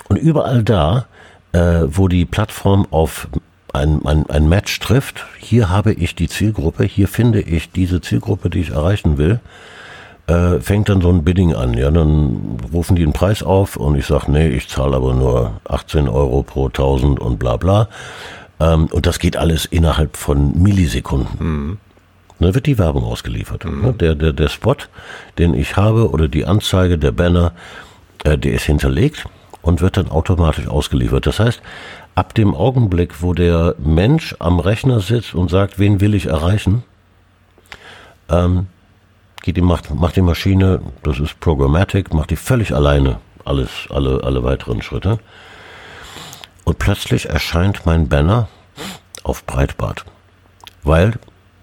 [0.08, 1.06] Und überall da,
[1.54, 3.28] äh, wo die Plattform auf
[3.74, 8.50] ein, ein, ein Match trifft, hier habe ich die Zielgruppe, hier finde ich diese Zielgruppe,
[8.50, 9.40] die ich erreichen will,
[10.28, 11.74] äh, fängt dann so ein Bidding an.
[11.74, 15.62] Ja, dann rufen die einen Preis auf und ich sage, nee, ich zahle aber nur
[15.68, 17.88] 18 Euro pro 1000 und bla bla.
[18.60, 21.38] Ähm, und das geht alles innerhalb von Millisekunden.
[21.40, 21.78] Mhm.
[22.42, 23.66] Dann wird die Werbung ausgeliefert.
[23.66, 23.98] Mhm.
[23.98, 24.76] Der, der, der Spot,
[25.38, 27.54] den ich habe oder die Anzeige, der Banner,
[28.24, 29.26] äh, der ist hinterlegt
[29.62, 31.28] und wird dann automatisch ausgeliefert.
[31.28, 31.62] Das heißt,
[32.16, 36.84] ab dem Augenblick, wo der Mensch am Rechner sitzt und sagt, wen will ich erreichen,
[38.30, 38.68] ähm,
[39.44, 44.24] geht die, macht, macht die Maschine, das ist Programmatic, macht die völlig alleine alles, alle,
[44.24, 45.20] alle weiteren Schritte.
[46.64, 48.48] Und plötzlich erscheint mein Banner
[49.24, 50.06] auf Breitbart.
[50.84, 51.14] Weil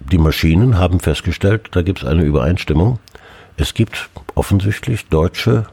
[0.01, 2.99] die Maschinen haben festgestellt, da gibt es eine Übereinstimmung.
[3.57, 5.67] Es gibt offensichtlich deutsche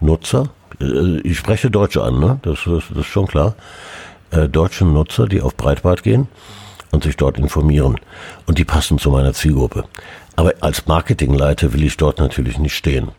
[0.00, 2.38] Nutzer, äh, ich spreche Deutsche an, ne?
[2.42, 3.54] das, das, das ist schon klar,
[4.30, 6.28] äh, deutsche Nutzer, die auf Breitbart gehen
[6.90, 7.96] und sich dort informieren.
[8.46, 9.84] Und die passen zu meiner Zielgruppe.
[10.36, 13.10] Aber als Marketingleiter will ich dort natürlich nicht stehen.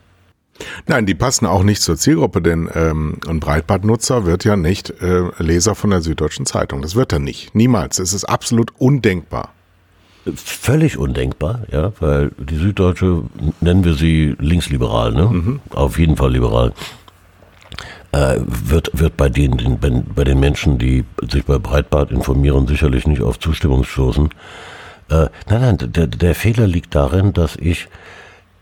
[0.87, 5.23] Nein, die passen auch nicht zur Zielgruppe, denn ähm, ein Breitbandnutzer wird ja nicht äh,
[5.37, 6.81] Leser von der Süddeutschen Zeitung.
[6.81, 7.55] Das wird er nicht.
[7.55, 7.99] Niemals.
[7.99, 9.53] Es ist absolut undenkbar.
[10.35, 13.23] Völlig undenkbar, ja, weil die Süddeutsche,
[13.61, 15.25] nennen wir sie linksliberal, ne?
[15.25, 15.59] Mhm.
[15.71, 16.73] Auf jeden Fall liberal.
[18.11, 23.05] Äh, wird, wird bei den, den, bei den Menschen, die sich bei Breitbart informieren, sicherlich
[23.05, 24.29] nicht auf Zustimmung stoßen.
[25.09, 27.87] Äh, nein, nein, der, der Fehler liegt darin, dass ich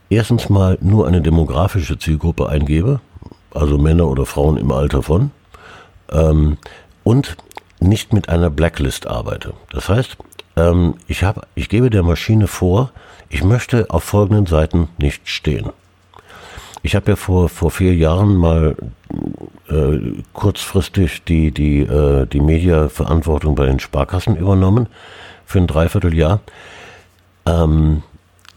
[0.10, 3.00] erstens mal nur eine demografische Zielgruppe eingebe,
[3.54, 5.32] also Männer oder Frauen im Alter von,
[6.12, 6.58] ähm,
[7.04, 7.38] und
[7.80, 9.54] nicht mit einer Blacklist arbeite.
[9.72, 10.18] Das heißt,
[10.58, 12.92] ähm, ich, hab, ich gebe der Maschine vor,
[13.30, 15.70] ich möchte auf folgenden Seiten nicht stehen.
[16.84, 18.76] Ich habe ja vor, vor vier Jahren mal
[19.70, 24.88] äh, kurzfristig die, die, äh, die Mediaverantwortung bei den Sparkassen übernommen
[25.46, 26.42] für ein Dreivierteljahr.
[27.46, 28.04] Ähm,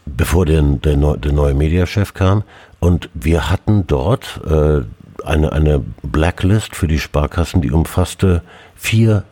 [0.05, 2.43] bevor der, der, der neue Mediachef kam.
[2.79, 4.81] Und wir hatten dort äh,
[5.25, 8.41] eine, eine Blacklist für die Sparkassen, die umfasste
[8.75, 9.23] vier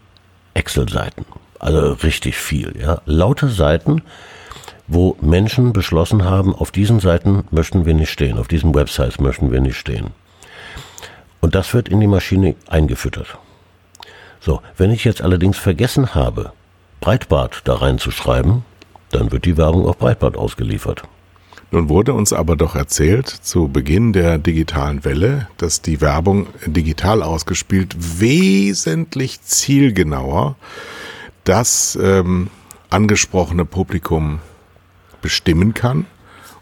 [0.53, 1.25] Excel-Seiten.
[1.59, 3.01] Also richtig viel, ja.
[3.05, 4.01] Laute Seiten,
[4.87, 9.51] wo Menschen beschlossen haben, auf diesen Seiten möchten wir nicht stehen, auf diesen Websites möchten
[9.51, 10.07] wir nicht stehen.
[11.41, 13.37] Und das wird in die Maschine eingefüttert.
[14.39, 16.53] So, wenn ich jetzt allerdings vergessen habe,
[17.01, 18.63] Breitbart da reinzuschreiben,
[19.11, 21.03] dann wird die Werbung auf Breitband ausgeliefert.
[21.71, 27.21] Nun wurde uns aber doch erzählt, zu Beginn der digitalen Welle, dass die Werbung digital
[27.21, 30.55] ausgespielt wesentlich zielgenauer
[31.49, 32.47] das ähm,
[32.91, 34.38] angesprochene Publikum
[35.23, 36.05] bestimmen kann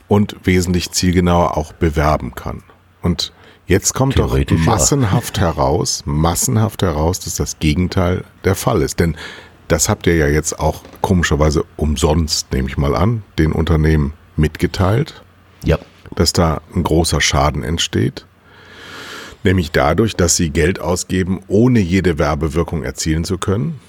[0.08, 2.64] und wesentlich zielgenauer auch bewerben kann.
[3.02, 3.34] Und
[3.66, 5.44] jetzt kommt doch massenhaft ja.
[5.44, 9.02] heraus, massenhaft heraus, dass das Gegenteil der Fall ist.
[9.02, 9.18] Denn
[9.68, 15.22] das habt ihr ja jetzt auch komischerweise umsonst, nehme ich mal an, den Unternehmen mitgeteilt.
[15.66, 15.80] Ja.
[16.16, 18.26] Dass da ein großer Schaden entsteht.
[19.44, 23.82] Nämlich dadurch, dass sie Geld ausgeben, ohne jede Werbewirkung erzielen zu können.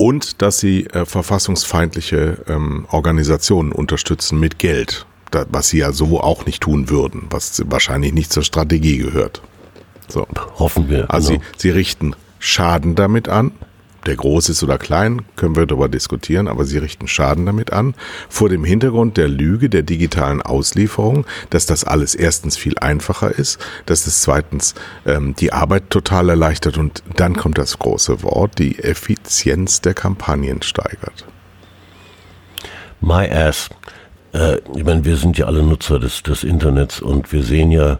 [0.00, 5.04] Und dass sie äh, verfassungsfeindliche ähm, Organisationen unterstützen mit Geld.
[5.30, 9.42] Da, was sie ja so auch nicht tun würden, was wahrscheinlich nicht zur Strategie gehört.
[10.08, 10.26] So.
[10.58, 11.10] Hoffen wir.
[11.12, 11.44] Also genau.
[11.58, 13.52] sie, sie richten Schaden damit an
[14.06, 17.94] der groß ist oder klein, können wir darüber diskutieren, aber sie richten Schaden damit an.
[18.28, 23.58] Vor dem Hintergrund der Lüge der digitalen Auslieferung, dass das alles erstens viel einfacher ist,
[23.86, 24.74] dass es zweitens
[25.06, 30.62] ähm, die Arbeit total erleichtert und dann kommt das große Wort, die Effizienz der Kampagnen
[30.62, 31.26] steigert.
[33.00, 33.70] My ass.
[34.32, 37.98] Äh, ich meine, wir sind ja alle Nutzer des, des Internets und wir sehen ja,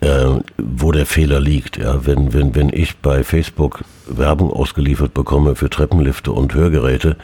[0.00, 1.76] äh, wo der Fehler liegt.
[1.76, 3.84] Ja, wenn, wenn, wenn ich bei Facebook
[4.18, 7.16] Werbung ausgeliefert bekomme für Treppenlifte und Hörgeräte,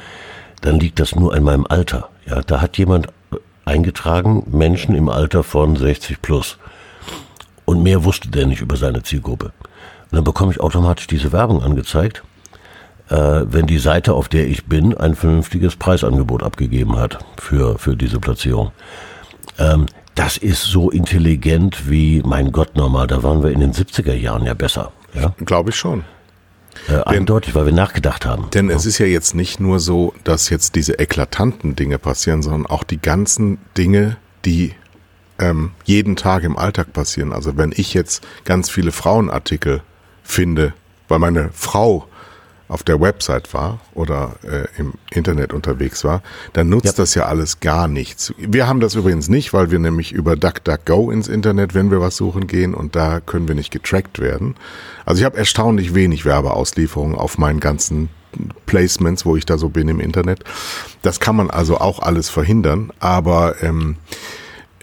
[0.63, 2.09] dann liegt das nur an meinem Alter.
[2.27, 3.09] Ja, da hat jemand
[3.65, 6.59] eingetragen, Menschen im Alter von 60 plus.
[7.65, 9.47] Und mehr wusste der nicht über seine Zielgruppe.
[9.47, 12.23] Und dann bekomme ich automatisch diese Werbung angezeigt,
[13.11, 17.97] äh, wenn die Seite, auf der ich bin, ein vernünftiges Preisangebot abgegeben hat für, für
[17.97, 18.71] diese Platzierung.
[19.59, 24.15] Ähm, das ist so intelligent wie, mein Gott, normal, da waren wir in den 70er
[24.15, 24.93] Jahren ja besser.
[25.13, 25.35] Ja?
[25.45, 26.05] Glaube ich schon.
[26.89, 28.49] Äh, eindeutig, weil wir nachgedacht haben.
[28.53, 32.67] Denn es ist ja jetzt nicht nur so, dass jetzt diese eklatanten Dinge passieren, sondern
[32.67, 34.75] auch die ganzen Dinge, die
[35.39, 37.33] ähm, jeden Tag im Alltag passieren.
[37.33, 39.83] Also wenn ich jetzt ganz viele Frauenartikel
[40.23, 40.75] finde,
[41.09, 42.07] weil meine Frau
[42.69, 46.93] auf der Website war oder äh, im Internet unterwegs war, dann nutzt ja.
[46.93, 48.35] das ja alles gar nichts.
[48.39, 52.17] Wir haben das übrigens nicht, weil wir nämlich über DuckDuckGo ins Internet, wenn wir was
[52.17, 54.57] suchen gehen und da können wir nicht getrackt werden.
[55.05, 58.09] Also ich habe erstaunlich wenig Werbeauslieferungen auf meinen ganzen
[58.67, 60.45] Placements, wo ich da so bin im Internet.
[61.03, 63.97] Das kann man also auch alles verhindern, aber ähm,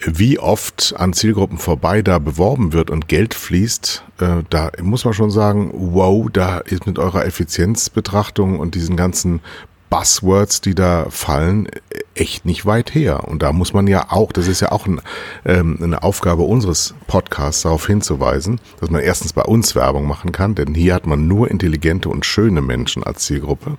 [0.06, 5.14] wie oft an Zielgruppen vorbei da beworben wird und Geld fließt, äh, da muss man
[5.14, 9.42] schon sagen, wow, da ist mit eurer Effizienzbetrachtung und diesen ganzen
[9.90, 11.68] Buzzwords, die da fallen,
[12.16, 13.28] echt nicht weit her.
[13.28, 15.00] Und da muss man ja auch, das ist ja auch ein,
[15.46, 20.56] ähm, eine Aufgabe unseres Podcasts, darauf hinzuweisen, dass man erstens bei uns Werbung machen kann,
[20.56, 23.78] denn hier hat man nur intelligente und schöne Menschen als Zielgruppe,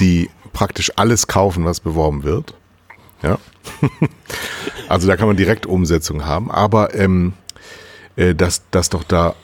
[0.00, 2.54] die praktisch alles kaufen, was beworben wird.
[3.22, 3.38] Ja.
[4.88, 7.34] also da kann man direkt Umsetzung haben, aber ähm,
[8.16, 9.34] äh, dass, dass doch da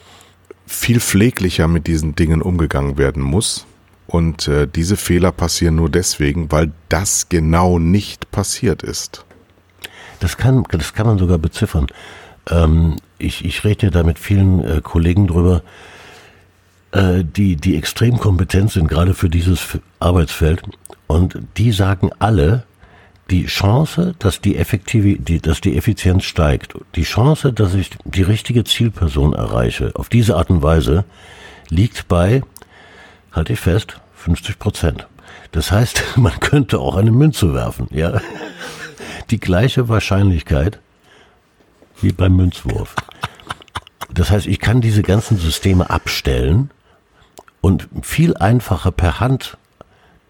[0.66, 3.66] viel pfleglicher mit diesen Dingen umgegangen werden muss.
[4.06, 9.24] Und äh, diese Fehler passieren nur deswegen, weil das genau nicht passiert ist.
[10.20, 11.86] Das kann, das kann man sogar beziffern.
[12.50, 15.62] Ähm, ich, ich rede da mit vielen äh, Kollegen drüber,
[16.92, 20.62] äh, die, die extrem kompetent sind, gerade für dieses Arbeitsfeld.
[21.06, 22.64] Und die sagen alle,
[23.32, 28.22] die Chance, dass die, Effektiv die, dass die Effizienz steigt, die Chance, dass ich die
[28.22, 31.04] richtige Zielperson erreiche, auf diese Art und Weise,
[31.70, 32.42] liegt bei,
[33.32, 35.06] halte ich fest, 50 Prozent.
[35.50, 38.20] Das heißt, man könnte auch eine Münze werfen, ja.
[39.30, 40.78] Die gleiche Wahrscheinlichkeit
[42.02, 42.94] wie beim Münzwurf.
[44.12, 46.70] Das heißt, ich kann diese ganzen Systeme abstellen
[47.62, 49.56] und viel einfacher per Hand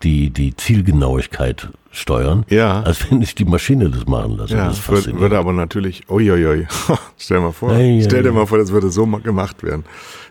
[0.03, 2.83] die, die Zielgenauigkeit steuern, ja.
[2.83, 4.57] als wenn ich die Maschine das machen lasse.
[4.57, 6.67] Ja, das würde, würde aber natürlich, uiuiui,
[7.19, 9.85] stell mal vor, hey, stell dir mal vor, das würde so gemacht werden.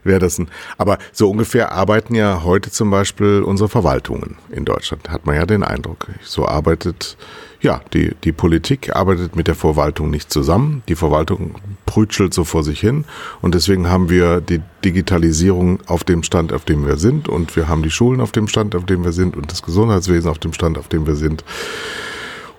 [0.03, 0.47] Wäre das ein,
[0.79, 5.45] aber so ungefähr arbeiten ja heute zum Beispiel unsere Verwaltungen in Deutschland, hat man ja
[5.45, 6.07] den Eindruck.
[6.23, 7.17] So arbeitet
[7.61, 10.81] ja, die, die Politik arbeitet mit der Verwaltung nicht zusammen.
[10.87, 13.05] Die Verwaltung prütschelt so vor sich hin.
[13.41, 17.29] Und deswegen haben wir die Digitalisierung auf dem Stand, auf dem wir sind.
[17.29, 19.37] Und wir haben die Schulen auf dem Stand, auf dem wir sind.
[19.37, 21.43] Und das Gesundheitswesen auf dem Stand, auf dem wir sind.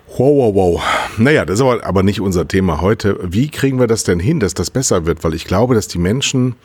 [0.07, 0.83] Wow, wow, wow.
[1.17, 3.19] Naja, das ist aber, aber nicht unser Thema heute.
[3.23, 5.23] Wie kriegen wir das denn hin, dass das besser wird?
[5.25, 6.55] Weil ich glaube, dass die Menschen,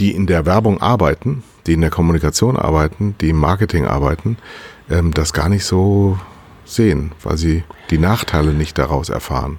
[0.00, 4.36] die in der Werbung arbeiten, die in der Kommunikation arbeiten, die im Marketing arbeiten,
[4.90, 6.18] ähm, das gar nicht so
[6.74, 9.58] sehen, weil sie die Nachteile nicht daraus erfahren.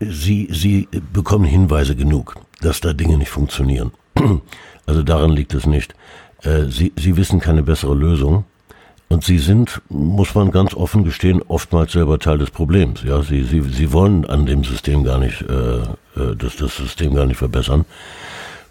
[0.00, 3.92] Sie, sie bekommen Hinweise genug, dass da Dinge nicht funktionieren.
[4.86, 5.94] Also daran liegt es nicht.
[6.44, 8.44] Äh, sie, sie wissen keine bessere Lösung.
[9.10, 13.02] Und sie sind, muss man ganz offen gestehen, oftmals selber Teil des Problems.
[13.02, 17.14] Ja, sie, sie, sie wollen an dem System gar nicht, äh, äh das, das System
[17.14, 17.86] gar nicht verbessern,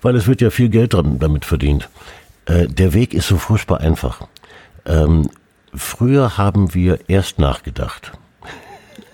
[0.02, 1.90] weil es wird ja viel Geld damit verdient.
[2.46, 4.28] Äh, der Weg ist so furchtbar einfach.
[4.86, 5.30] Ähm,
[5.74, 8.14] Früher haben wir erst nachgedacht.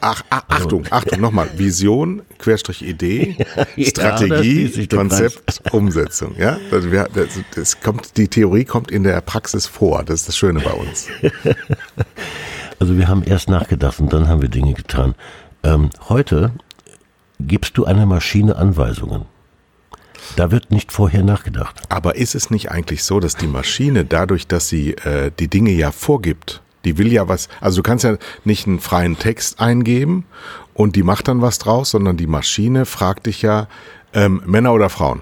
[0.06, 1.50] Ach, ach also, Achtung, Achtung, nochmal.
[1.56, 3.38] Vision, Querstrich Idee,
[3.78, 6.36] ja, Strategie, Konzept, Umsetzung.
[6.38, 10.04] Ja, das, das, das, kommt, die Theorie kommt in der Praxis vor.
[10.04, 11.08] Das ist das Schöne bei uns.
[12.80, 15.16] Also wir haben erst nachgedacht und dann haben wir Dinge getan.
[15.64, 16.52] Ähm, heute
[17.40, 19.26] gibst du einer Maschine Anweisungen.
[20.36, 21.82] Da wird nicht vorher nachgedacht.
[21.90, 25.72] Aber ist es nicht eigentlich so, dass die Maschine dadurch, dass sie äh, die Dinge
[25.72, 30.26] ja vorgibt, die will ja was, also du kannst ja nicht einen freien Text eingeben
[30.74, 33.68] und die macht dann was draus, sondern die Maschine fragt dich ja,
[34.14, 35.22] ähm, Männer oder Frauen.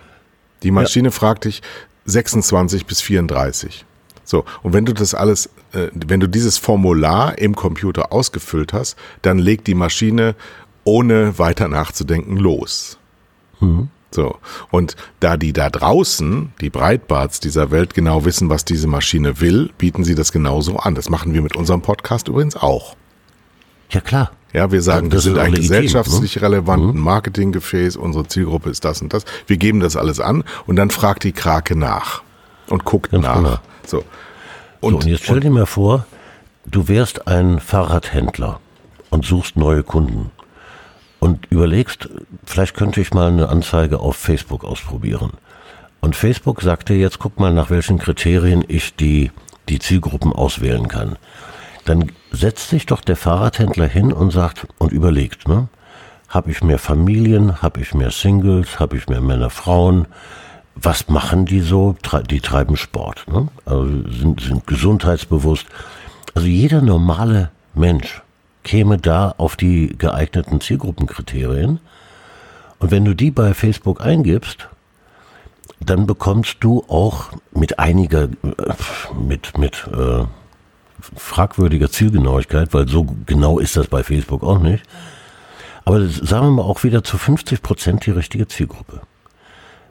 [0.64, 1.12] Die Maschine ja.
[1.12, 1.62] fragt dich
[2.06, 3.86] 26 bis 34.
[4.24, 8.95] So, und wenn du das alles, äh, wenn du dieses Formular im Computer ausgefüllt hast,
[9.22, 10.36] dann legt die Maschine
[10.84, 12.97] ohne weiter nachzudenken los.
[13.60, 13.89] Mhm.
[14.14, 14.38] So,
[14.72, 19.72] und da die da draußen, die Breitbarts dieser Welt genau wissen, was diese Maschine will,
[19.78, 20.95] bieten sie das genauso an.
[20.95, 22.95] Das machen wir mit unserem Podcast übrigens auch.
[23.89, 24.32] Ja, klar.
[24.53, 26.41] Ja, wir sagen, ja, wir sind ein gesellschaftlich ne?
[26.41, 27.03] relevanten mhm.
[27.03, 29.24] Marketinggefäß, unsere Zielgruppe ist das und das.
[29.47, 32.22] Wir geben das alles an und dann fragt die Krake nach
[32.68, 33.36] und guckt Ganz nach.
[33.36, 33.57] Genau.
[33.86, 33.97] So.
[34.82, 36.05] Und, so, und jetzt stell dir mal vor,
[36.66, 38.59] du wärst ein Fahrradhändler
[39.09, 40.32] und suchst neue Kunden
[41.22, 42.09] und überlegst,
[42.43, 45.34] vielleicht könnte ich mal eine Anzeige auf Facebook ausprobieren.
[46.01, 49.32] Und Facebook sagte jetzt, guck mal, nach welchen Kriterien ich die,
[49.69, 51.17] die Zielgruppen auswählen kann.
[51.86, 55.69] Dann setzt sich doch der Fahrradhändler hin und sagt und überlegt, ne?
[56.28, 57.61] Habe ich mehr Familien?
[57.61, 58.80] Habe ich mehr Singles?
[58.80, 60.07] Habe ich mehr Männer, Frauen?
[60.74, 61.95] Was machen die so?
[62.32, 63.47] Die treiben Sport, ne?
[63.65, 65.67] Also sind, sind gesundheitsbewusst.
[66.34, 68.24] Also jeder normale Mensch
[68.64, 71.80] käme da auf die geeigneten Zielgruppenkriterien.
[72.80, 74.68] Und wenn du die bei Facebook eingibst,
[75.80, 78.74] dann bekommst du auch mit einiger, äh,
[79.20, 80.26] mit, mit äh,
[81.16, 84.84] fragwürdiger Zielgenauigkeit, weil so genau ist das bei Facebook auch nicht.
[85.86, 89.01] Aber sagen wir mal auch wieder zu 50 Prozent die richtige Zielgruppe.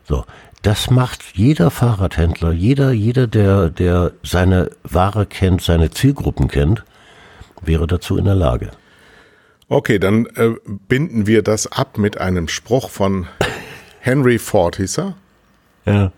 [0.04, 0.24] So.
[0.62, 6.84] Das macht jeder Fahrradhändler, jeder, jeder, der, der seine Ware kennt, seine Zielgruppen kennt,
[7.62, 8.70] wäre dazu in der Lage.
[9.68, 10.54] Okay, dann äh,
[10.88, 13.26] binden wir das ab mit einem Spruch von
[14.00, 15.14] Henry Ford, hieß er?
[15.86, 16.12] Ja.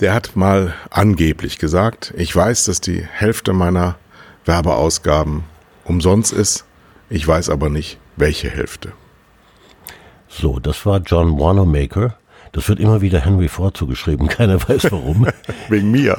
[0.00, 3.96] Der hat mal angeblich gesagt, ich weiß, dass die Hälfte meiner
[4.44, 5.44] Werbeausgaben
[5.84, 6.64] umsonst ist,
[7.08, 8.92] ich weiß aber nicht, welche Hälfte.
[10.28, 12.16] So, das war John Wanamaker.
[12.50, 15.28] Das wird immer wieder Henry Ford zugeschrieben, keiner weiß warum.
[15.68, 16.18] Wegen mir.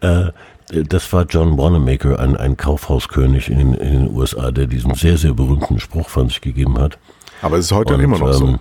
[0.00, 0.30] äh,
[0.68, 5.32] das war John Wanamaker, ein, ein Kaufhauskönig in, in, den USA, der diesen sehr, sehr
[5.32, 6.98] berühmten Spruch von sich gegeben hat.
[7.40, 8.58] Aber es ist heute und, immer noch so, ähm,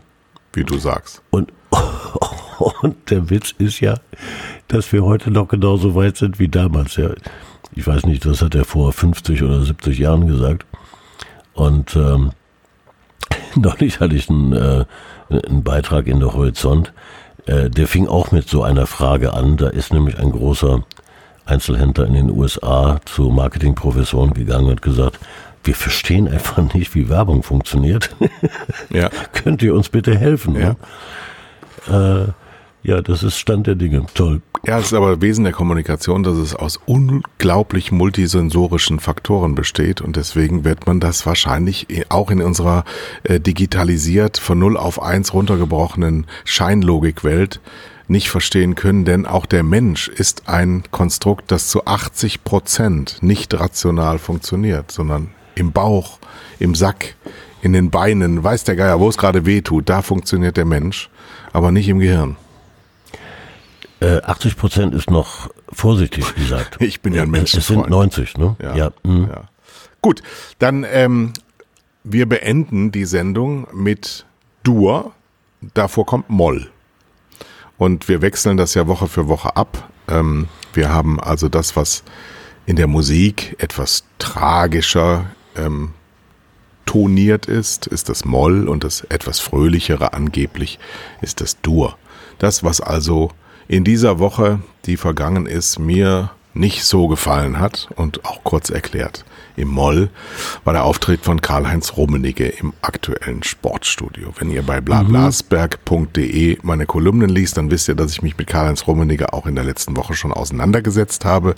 [0.53, 1.21] wie du sagst.
[1.31, 1.51] Und,
[2.81, 3.95] und der Witz ist ja,
[4.67, 6.95] dass wir heute noch genauso weit sind wie damals.
[6.95, 7.09] Ja.
[7.75, 10.65] Ich weiß nicht, das hat er vor 50 oder 70 Jahren gesagt.
[11.53, 12.31] Und ähm,
[13.55, 14.85] neulich hatte ich einen, äh,
[15.29, 16.93] einen Beitrag in der Horizont,
[17.47, 19.57] äh, der fing auch mit so einer Frage an.
[19.57, 20.83] Da ist nämlich ein großer
[21.47, 25.19] Einzelhändler in den USA zu Marketingprofessoren gegangen und gesagt,
[25.63, 28.15] wir verstehen einfach nicht, wie Werbung funktioniert.
[28.89, 29.09] Ja.
[29.33, 30.55] Könnt ihr uns bitte helfen?
[30.55, 30.75] Ja.
[31.89, 32.33] Ne?
[32.33, 34.05] Äh, ja, das ist Stand der Dinge.
[34.13, 34.41] Toll.
[34.65, 40.15] Ja, es ist aber Wesen der Kommunikation, dass es aus unglaublich multisensorischen Faktoren besteht und
[40.15, 42.85] deswegen wird man das wahrscheinlich auch in unserer
[43.23, 47.59] äh, digitalisiert von 0 auf 1 runtergebrochenen Scheinlogikwelt
[48.07, 53.53] nicht verstehen können, denn auch der Mensch ist ein Konstrukt, das zu 80 Prozent nicht
[53.59, 56.19] rational funktioniert, sondern im Bauch,
[56.59, 57.15] im Sack,
[57.61, 61.09] in den Beinen, weiß der Geier, wo es gerade weh tut, da funktioniert der Mensch,
[61.53, 62.37] aber nicht im Gehirn.
[63.99, 66.77] 80 äh, Prozent ist noch vorsichtig gesagt.
[66.79, 67.53] Ich bin ja ein Mensch.
[67.55, 68.55] Es sind 90, ne?
[68.61, 68.75] Ja.
[68.75, 68.91] ja.
[69.03, 69.27] Mhm.
[69.29, 69.43] ja.
[70.01, 70.21] Gut,
[70.59, 71.33] dann ähm,
[72.03, 74.25] wir beenden die Sendung mit
[74.63, 75.13] Dur.
[75.73, 76.69] Davor kommt Moll.
[77.77, 79.89] Und wir wechseln das ja Woche für Woche ab.
[80.07, 82.03] Ähm, wir haben also das, was
[82.65, 85.25] in der Musik etwas tragischer
[85.55, 85.93] ähm,
[86.85, 90.79] toniert ist, ist das Moll und das etwas fröhlichere angeblich
[91.21, 91.97] ist das Dur.
[92.39, 93.31] Das, was also
[93.67, 99.25] in dieser Woche, die vergangen ist, mir nicht so gefallen hat und auch kurz erklärt.
[99.57, 100.09] Im Moll
[100.63, 104.31] war der Auftritt von Karl-Heinz Rummenigge im aktuellen Sportstudio.
[104.37, 108.85] Wenn ihr bei blablasberg.de meine Kolumnen liest, dann wisst ihr, dass ich mich mit Karl-Heinz
[108.85, 111.55] Rummenigge auch in der letzten Woche schon auseinandergesetzt habe,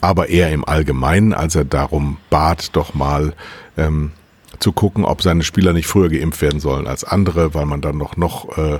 [0.00, 3.34] aber eher im Allgemeinen, als er darum bat, doch mal
[3.76, 4.12] ähm,
[4.58, 7.98] zu gucken, ob seine Spieler nicht früher geimpft werden sollen als andere, weil man dann
[7.98, 8.78] noch noch äh,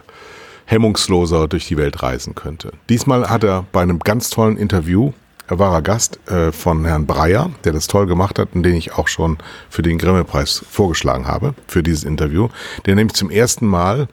[0.64, 2.72] hemmungsloser durch die Welt reisen könnte.
[2.88, 5.12] Diesmal hat er bei einem ganz tollen Interview
[5.49, 8.94] er war Gast äh, von Herrn Breyer, der das toll gemacht hat und den ich
[8.94, 9.38] auch schon
[9.70, 12.49] für den Grimme-Preis vorgeschlagen habe, für dieses Interview.
[12.84, 14.09] Der nämlich zum ersten Mal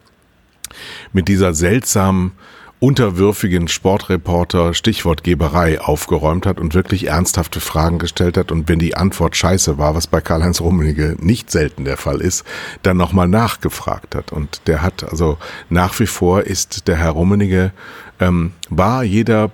[1.12, 2.32] mit dieser seltsamen
[2.80, 9.36] unterwürfigen Sportreporter Stichwortgeberei aufgeräumt hat und wirklich ernsthafte Fragen gestellt hat und wenn die Antwort
[9.36, 12.44] scheiße war, was bei Karl-Heinz Rummenigge nicht selten der Fall ist,
[12.82, 14.32] dann nochmal nachgefragt hat.
[14.32, 15.38] Und der hat also
[15.70, 17.72] nach wie vor ist der Herr Rummenigge
[18.20, 19.48] ähm, war jeder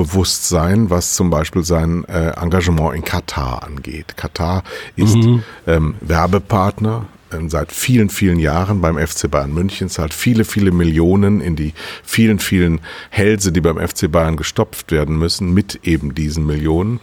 [0.00, 4.16] Problembewusstsein, was zum Beispiel sein äh, Engagement in Katar angeht.
[4.16, 4.62] Katar
[4.96, 5.42] ist mhm.
[5.66, 11.40] ähm, Werbepartner äh, seit vielen, vielen Jahren beim FC Bayern München, zahlt viele, viele Millionen
[11.40, 12.80] in die vielen, vielen
[13.10, 17.00] Hälse, die beim FC Bayern gestopft werden müssen, mit eben diesen Millionen.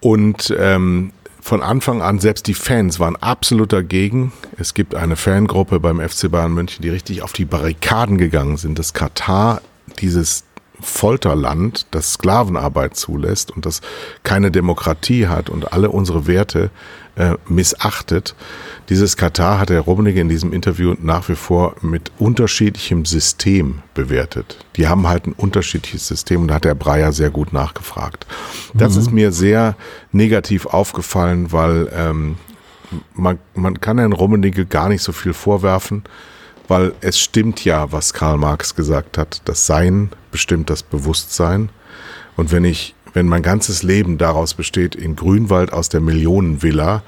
[0.00, 4.32] Und ähm, von Anfang an, selbst die Fans waren absolut dagegen.
[4.58, 8.78] Es gibt eine Fangruppe beim FC Bayern München, die richtig auf die Barrikaden gegangen sind,
[8.78, 9.62] dass Katar
[10.00, 10.44] dieses
[10.80, 13.80] Folterland, das Sklavenarbeit zulässt und das
[14.22, 16.70] keine Demokratie hat und alle unsere Werte
[17.16, 18.34] äh, missachtet.
[18.88, 24.64] Dieses Katar hat der Rummenigge in diesem Interview nach wie vor mit unterschiedlichem System bewertet.
[24.76, 28.26] Die haben halt ein unterschiedliches System und da hat der Breyer sehr gut nachgefragt.
[28.72, 29.00] Das mhm.
[29.00, 29.76] ist mir sehr
[30.12, 32.36] negativ aufgefallen, weil ähm,
[33.14, 36.04] man, man kann Herrn Rummenigge gar nicht so viel vorwerfen,
[36.68, 39.42] weil es stimmt ja, was Karl Marx gesagt hat.
[39.44, 41.68] Das Sein bestimmt das Bewusstsein.
[42.36, 47.02] Und wenn ich, wenn mein ganzes Leben daraus besteht, in Grünwald aus der Millionenvilla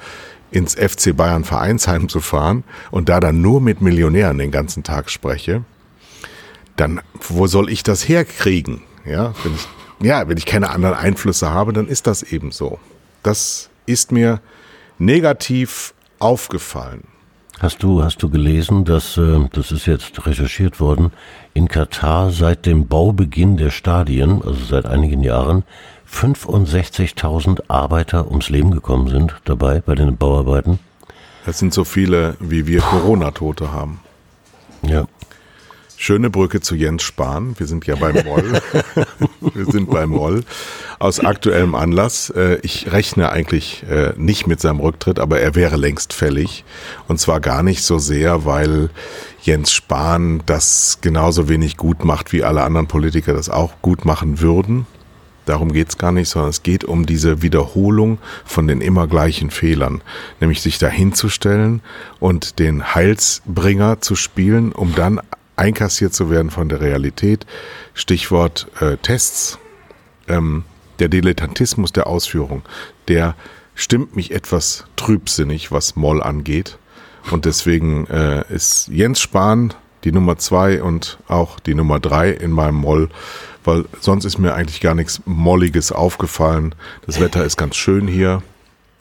[0.51, 5.11] ins FC Bayern Vereinsheim zu fahren und da dann nur mit Millionären den ganzen Tag
[5.11, 5.62] spreche,
[6.74, 8.83] dann wo soll ich das herkriegen?
[9.07, 9.68] Ja, wenn ich,
[10.05, 12.81] ja, wenn ich keine anderen Einflüsse habe, dann ist das eben so.
[13.22, 14.41] Das ist mir
[14.99, 17.05] negativ aufgefallen.
[17.61, 21.13] Hast du, hast du gelesen, dass, äh, das ist jetzt recherchiert worden,
[21.53, 25.65] in Katar seit dem Baubeginn der Stadien, also seit einigen Jahren,
[26.11, 30.79] 65.000 Arbeiter ums Leben gekommen sind dabei bei den Bauarbeiten?
[31.45, 34.01] Das sind so viele, wie wir Corona-Tote haben.
[34.81, 35.05] Ja.
[36.03, 37.55] Schöne Brücke zu Jens Spahn.
[37.59, 38.63] Wir sind ja beim Moll.
[39.55, 40.45] Wir sind beim Moll.
[40.99, 42.31] Aus aktuellem Anlass.
[42.31, 46.65] Äh, ich rechne eigentlich äh, nicht mit seinem Rücktritt, aber er wäre längst fällig.
[47.07, 48.89] Und zwar gar nicht so sehr, weil
[49.43, 54.41] Jens Spahn das genauso wenig gut macht, wie alle anderen Politiker das auch gut machen
[54.41, 54.87] würden.
[55.45, 60.01] Darum geht's gar nicht, sondern es geht um diese Wiederholung von den immer gleichen Fehlern.
[60.41, 61.83] Nämlich sich dahinzustellen
[62.21, 65.21] und den Heilsbringer zu spielen, um dann
[65.61, 67.47] einkassiert zu werden von der Realität.
[67.95, 69.59] Stichwort äh, Tests.
[70.27, 70.65] Ähm,
[71.01, 72.63] der Dilettantismus der Ausführung,
[73.09, 73.35] der
[73.75, 76.79] stimmt mich etwas trübsinnig, was Moll angeht.
[77.31, 82.51] Und deswegen äh, ist Jens Spahn die Nummer zwei und auch die Nummer drei in
[82.51, 83.11] meinem Moll,
[83.65, 86.75] weil sonst ist mir eigentlich gar nichts Molliges aufgefallen.
[87.07, 88.43] Das Wetter ist ganz schön hier.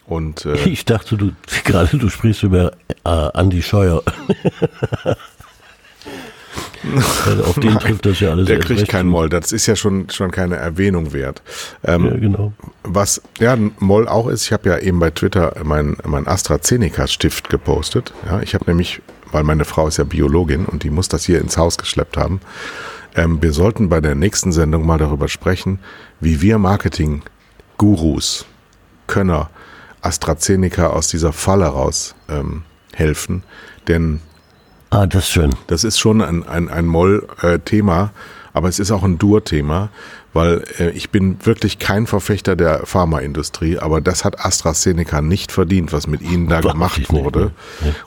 [0.06, 1.32] Und, äh, ich dachte, du
[1.64, 2.74] gerade du sprichst über
[3.06, 4.02] äh, Andi Scheuer.
[7.46, 8.48] auf den trifft das ja alles.
[8.48, 9.30] Der kriegt kein Moll.
[9.30, 11.42] Das ist ja schon, schon keine Erwähnung wert.
[11.84, 12.54] Ähm, ja, genau.
[12.84, 18.14] Was ja Moll auch ist, ich habe ja eben bei Twitter mein, mein AstraZeneca-Stift gepostet.
[18.26, 19.02] Ja, ich habe nämlich,
[19.32, 22.40] weil meine Frau ist ja Biologin und die muss das hier ins Haus geschleppt haben.
[23.16, 25.80] Ähm, wir sollten bei der nächsten Sendung mal darüber sprechen,
[26.20, 28.46] wie wir Marketing-Gurus,
[29.08, 29.50] Könner,
[30.02, 32.64] AstraZeneca aus dieser Falle raus ähm,
[32.94, 33.44] helfen.
[33.88, 34.22] Denn
[34.92, 35.56] Ah, das ist schön.
[35.68, 38.12] Das ist schon ein, ein, ein Moll-Thema,
[38.54, 39.90] aber es ist auch ein Dur-Thema
[40.34, 45.94] weil äh, ich bin wirklich kein Verfechter der Pharmaindustrie, aber das hat AstraZeneca nicht verdient,
[45.94, 47.52] was mit ihnen da gemacht wurde.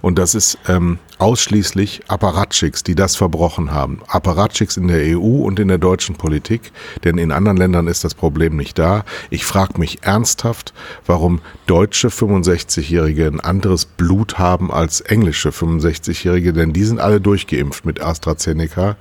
[0.00, 4.00] Und das ist ähm, ausschließlich Apparatschicks, die das verbrochen haben.
[4.08, 6.72] Apparatschicks in der EU und in der deutschen Politik,
[7.04, 9.04] denn in anderen Ländern ist das Problem nicht da.
[9.30, 10.72] Ich frage mich ernsthaft,
[11.06, 17.84] warum deutsche 65-Jährige ein anderes Blut haben als englische 65-Jährige, denn die sind alle durchgeimpft
[17.84, 18.96] mit AstraZeneca.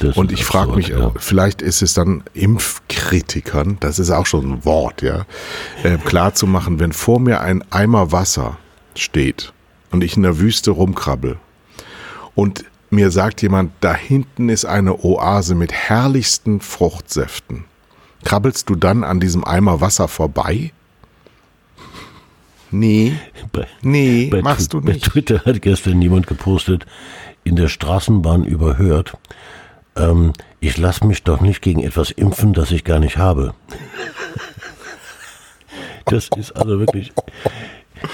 [0.00, 1.12] Das und ich frage mich, ja.
[1.16, 5.26] vielleicht ist es dann Impf Impfkritikern, das ist auch schon ein Wort, ja,
[5.82, 8.58] äh, klar zu machen, wenn vor mir ein Eimer Wasser
[8.94, 9.52] steht
[9.90, 11.38] und ich in der Wüste rumkrabbel
[12.34, 17.64] und mir sagt jemand, da hinten ist eine Oase mit herrlichsten Fruchtsäften.
[18.24, 20.72] Krabbelst du dann an diesem Eimer Wasser vorbei?
[22.70, 23.14] Nee.
[23.50, 25.02] Bei, nee, bei, machst du nicht.
[25.02, 26.86] Bei Twitter hat gestern jemand gepostet,
[27.44, 29.16] in der Straßenbahn überhört,
[29.96, 33.54] ähm, ich lasse mich doch nicht gegen etwas impfen, das ich gar nicht habe.
[36.06, 37.12] Das ist also wirklich,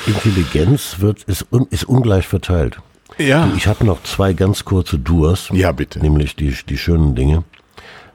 [0.07, 2.79] Intelligenz wird, ist, ist ungleich verteilt.
[3.17, 3.51] Ja.
[3.57, 5.49] Ich habe noch zwei ganz kurze Durs.
[5.53, 5.99] Ja, bitte.
[5.99, 7.45] Nämlich die, die schönen Dinge.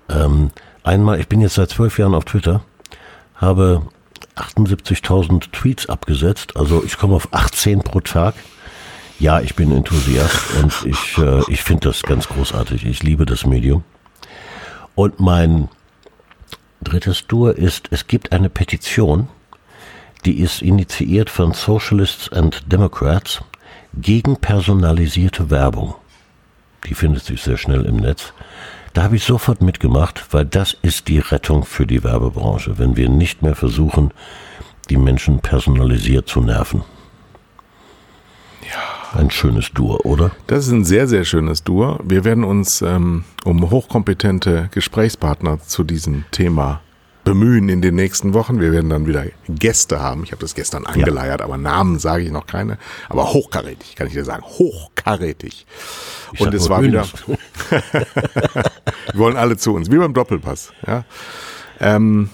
[0.09, 0.51] Ähm,
[0.83, 2.63] einmal, ich bin jetzt seit zwölf Jahren auf Twitter,
[3.35, 3.83] habe
[4.35, 8.35] 78.000 Tweets abgesetzt, also ich komme auf 18 pro Tag.
[9.23, 12.85] Ja, ich bin Enthusiast und ich, äh, ich finde das ganz großartig.
[12.85, 13.85] Ich liebe das Medium.
[14.95, 15.69] Und mein
[16.81, 19.29] drittes Dur ist, es gibt eine Petition,
[20.25, 23.39] die ist initiiert von Socialists and Democrats
[23.93, 25.95] gegen personalisierte Werbung.
[26.85, 28.33] Die findet sich sehr schnell im Netz.
[28.91, 33.07] Da habe ich sofort mitgemacht, weil das ist die Rettung für die Werbebranche, wenn wir
[33.07, 34.11] nicht mehr versuchen,
[34.89, 36.83] die Menschen personalisiert zu nerven.
[38.69, 40.31] Ja, Ein schönes Duo, oder?
[40.47, 41.99] Das ist ein sehr, sehr schönes Duo.
[42.03, 46.81] Wir werden uns ähm, um hochkompetente Gesprächspartner zu diesem Thema
[47.23, 48.59] bemühen in den nächsten Wochen.
[48.59, 50.23] Wir werden dann wieder Gäste haben.
[50.23, 51.45] Ich habe das gestern angeleiert, ja.
[51.45, 52.79] aber Namen sage ich noch keine.
[53.07, 54.43] Aber hochkarätig, kann ich dir sagen.
[54.43, 55.67] Hochkarätig.
[56.33, 57.05] Ich Und es war wieder.
[57.69, 60.73] Wir wollen alle zu uns, wie beim Doppelpass.
[60.87, 61.05] Ja.
[61.79, 62.29] Ähm,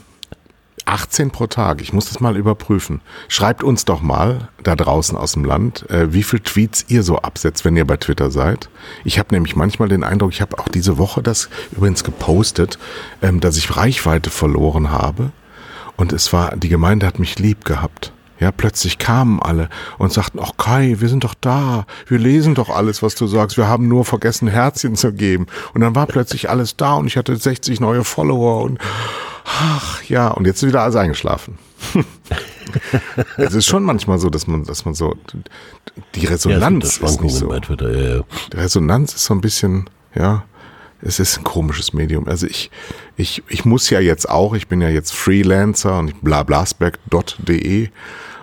[0.85, 1.81] 18 pro Tag.
[1.81, 3.01] Ich muss das mal überprüfen.
[3.27, 7.17] Schreibt uns doch mal da draußen aus dem Land, äh, wie viel Tweets ihr so
[7.17, 8.69] absetzt, wenn ihr bei Twitter seid.
[9.03, 12.79] Ich habe nämlich manchmal den Eindruck, ich habe auch diese Woche das übrigens gepostet,
[13.21, 15.31] ähm, dass ich Reichweite verloren habe.
[15.97, 18.13] Und es war, die Gemeinde hat mich lieb gehabt.
[18.39, 19.67] Ja, plötzlich kamen alle
[19.97, 23.57] und sagten, ach Kai, wir sind doch da, wir lesen doch alles, was du sagst,
[23.57, 25.47] wir haben nur vergessen, Herzchen zu geben.
[25.73, 28.79] Und dann war plötzlich alles da und ich hatte 60 neue Follower und
[29.49, 31.57] ach ja, und jetzt wieder alles eingeschlafen.
[33.37, 35.15] es ist schon manchmal so, dass man, dass man so,
[36.15, 37.47] die Resonanz ja, ist nicht so.
[37.59, 38.23] Twitter, ja, ja.
[38.53, 40.43] Die Resonanz ist so ein bisschen, ja,
[41.01, 42.27] es ist ein komisches Medium.
[42.27, 42.69] Also ich,
[43.15, 47.89] ich, ich muss ja jetzt auch, ich bin ja jetzt Freelancer und blablasberg.de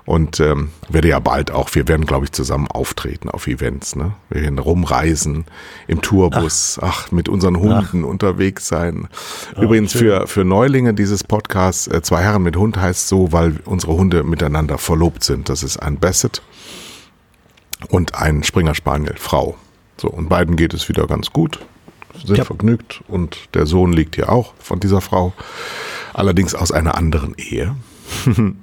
[0.06, 3.96] und ähm, werde ja bald auch, wir werden, glaube ich, zusammen auftreten auf Events.
[3.96, 4.12] Ne?
[4.30, 5.44] Wir werden rumreisen
[5.88, 8.08] im Tourbus, ach, ach mit unseren Hunden ach.
[8.08, 9.08] unterwegs sein.
[9.60, 13.94] Übrigens für, für Neulinge dieses Podcasts, äh, zwei Herren mit Hund heißt so, weil unsere
[13.94, 15.48] Hunde miteinander verlobt sind.
[15.48, 16.40] Das ist ein Basset
[17.88, 19.56] und ein Springer Spaniel, Frau.
[20.00, 21.58] So, und beiden geht es wieder ganz gut,
[22.24, 22.44] sind ja.
[22.44, 25.32] vergnügt und der Sohn liegt hier auch von dieser Frau,
[26.14, 27.74] allerdings aus einer anderen Ehe.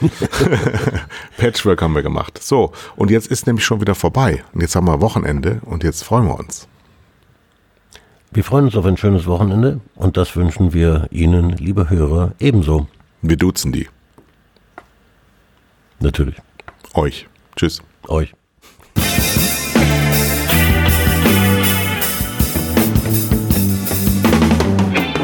[1.36, 2.42] Patchwork haben wir gemacht.
[2.42, 4.44] So, und jetzt ist nämlich schon wieder vorbei.
[4.52, 6.68] Und jetzt haben wir Wochenende und jetzt freuen wir uns.
[8.32, 12.88] Wir freuen uns auf ein schönes Wochenende und das wünschen wir Ihnen, liebe Hörer, ebenso.
[13.22, 13.88] Wir duzen die.
[16.00, 16.34] Natürlich.
[16.94, 17.28] Euch.
[17.56, 17.80] Tschüss.
[18.08, 18.34] Euch.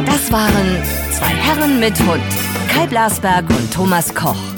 [0.07, 2.23] Das waren zwei Herren mit Hund.
[2.69, 4.50] Kai Blasberg und Thomas Koch.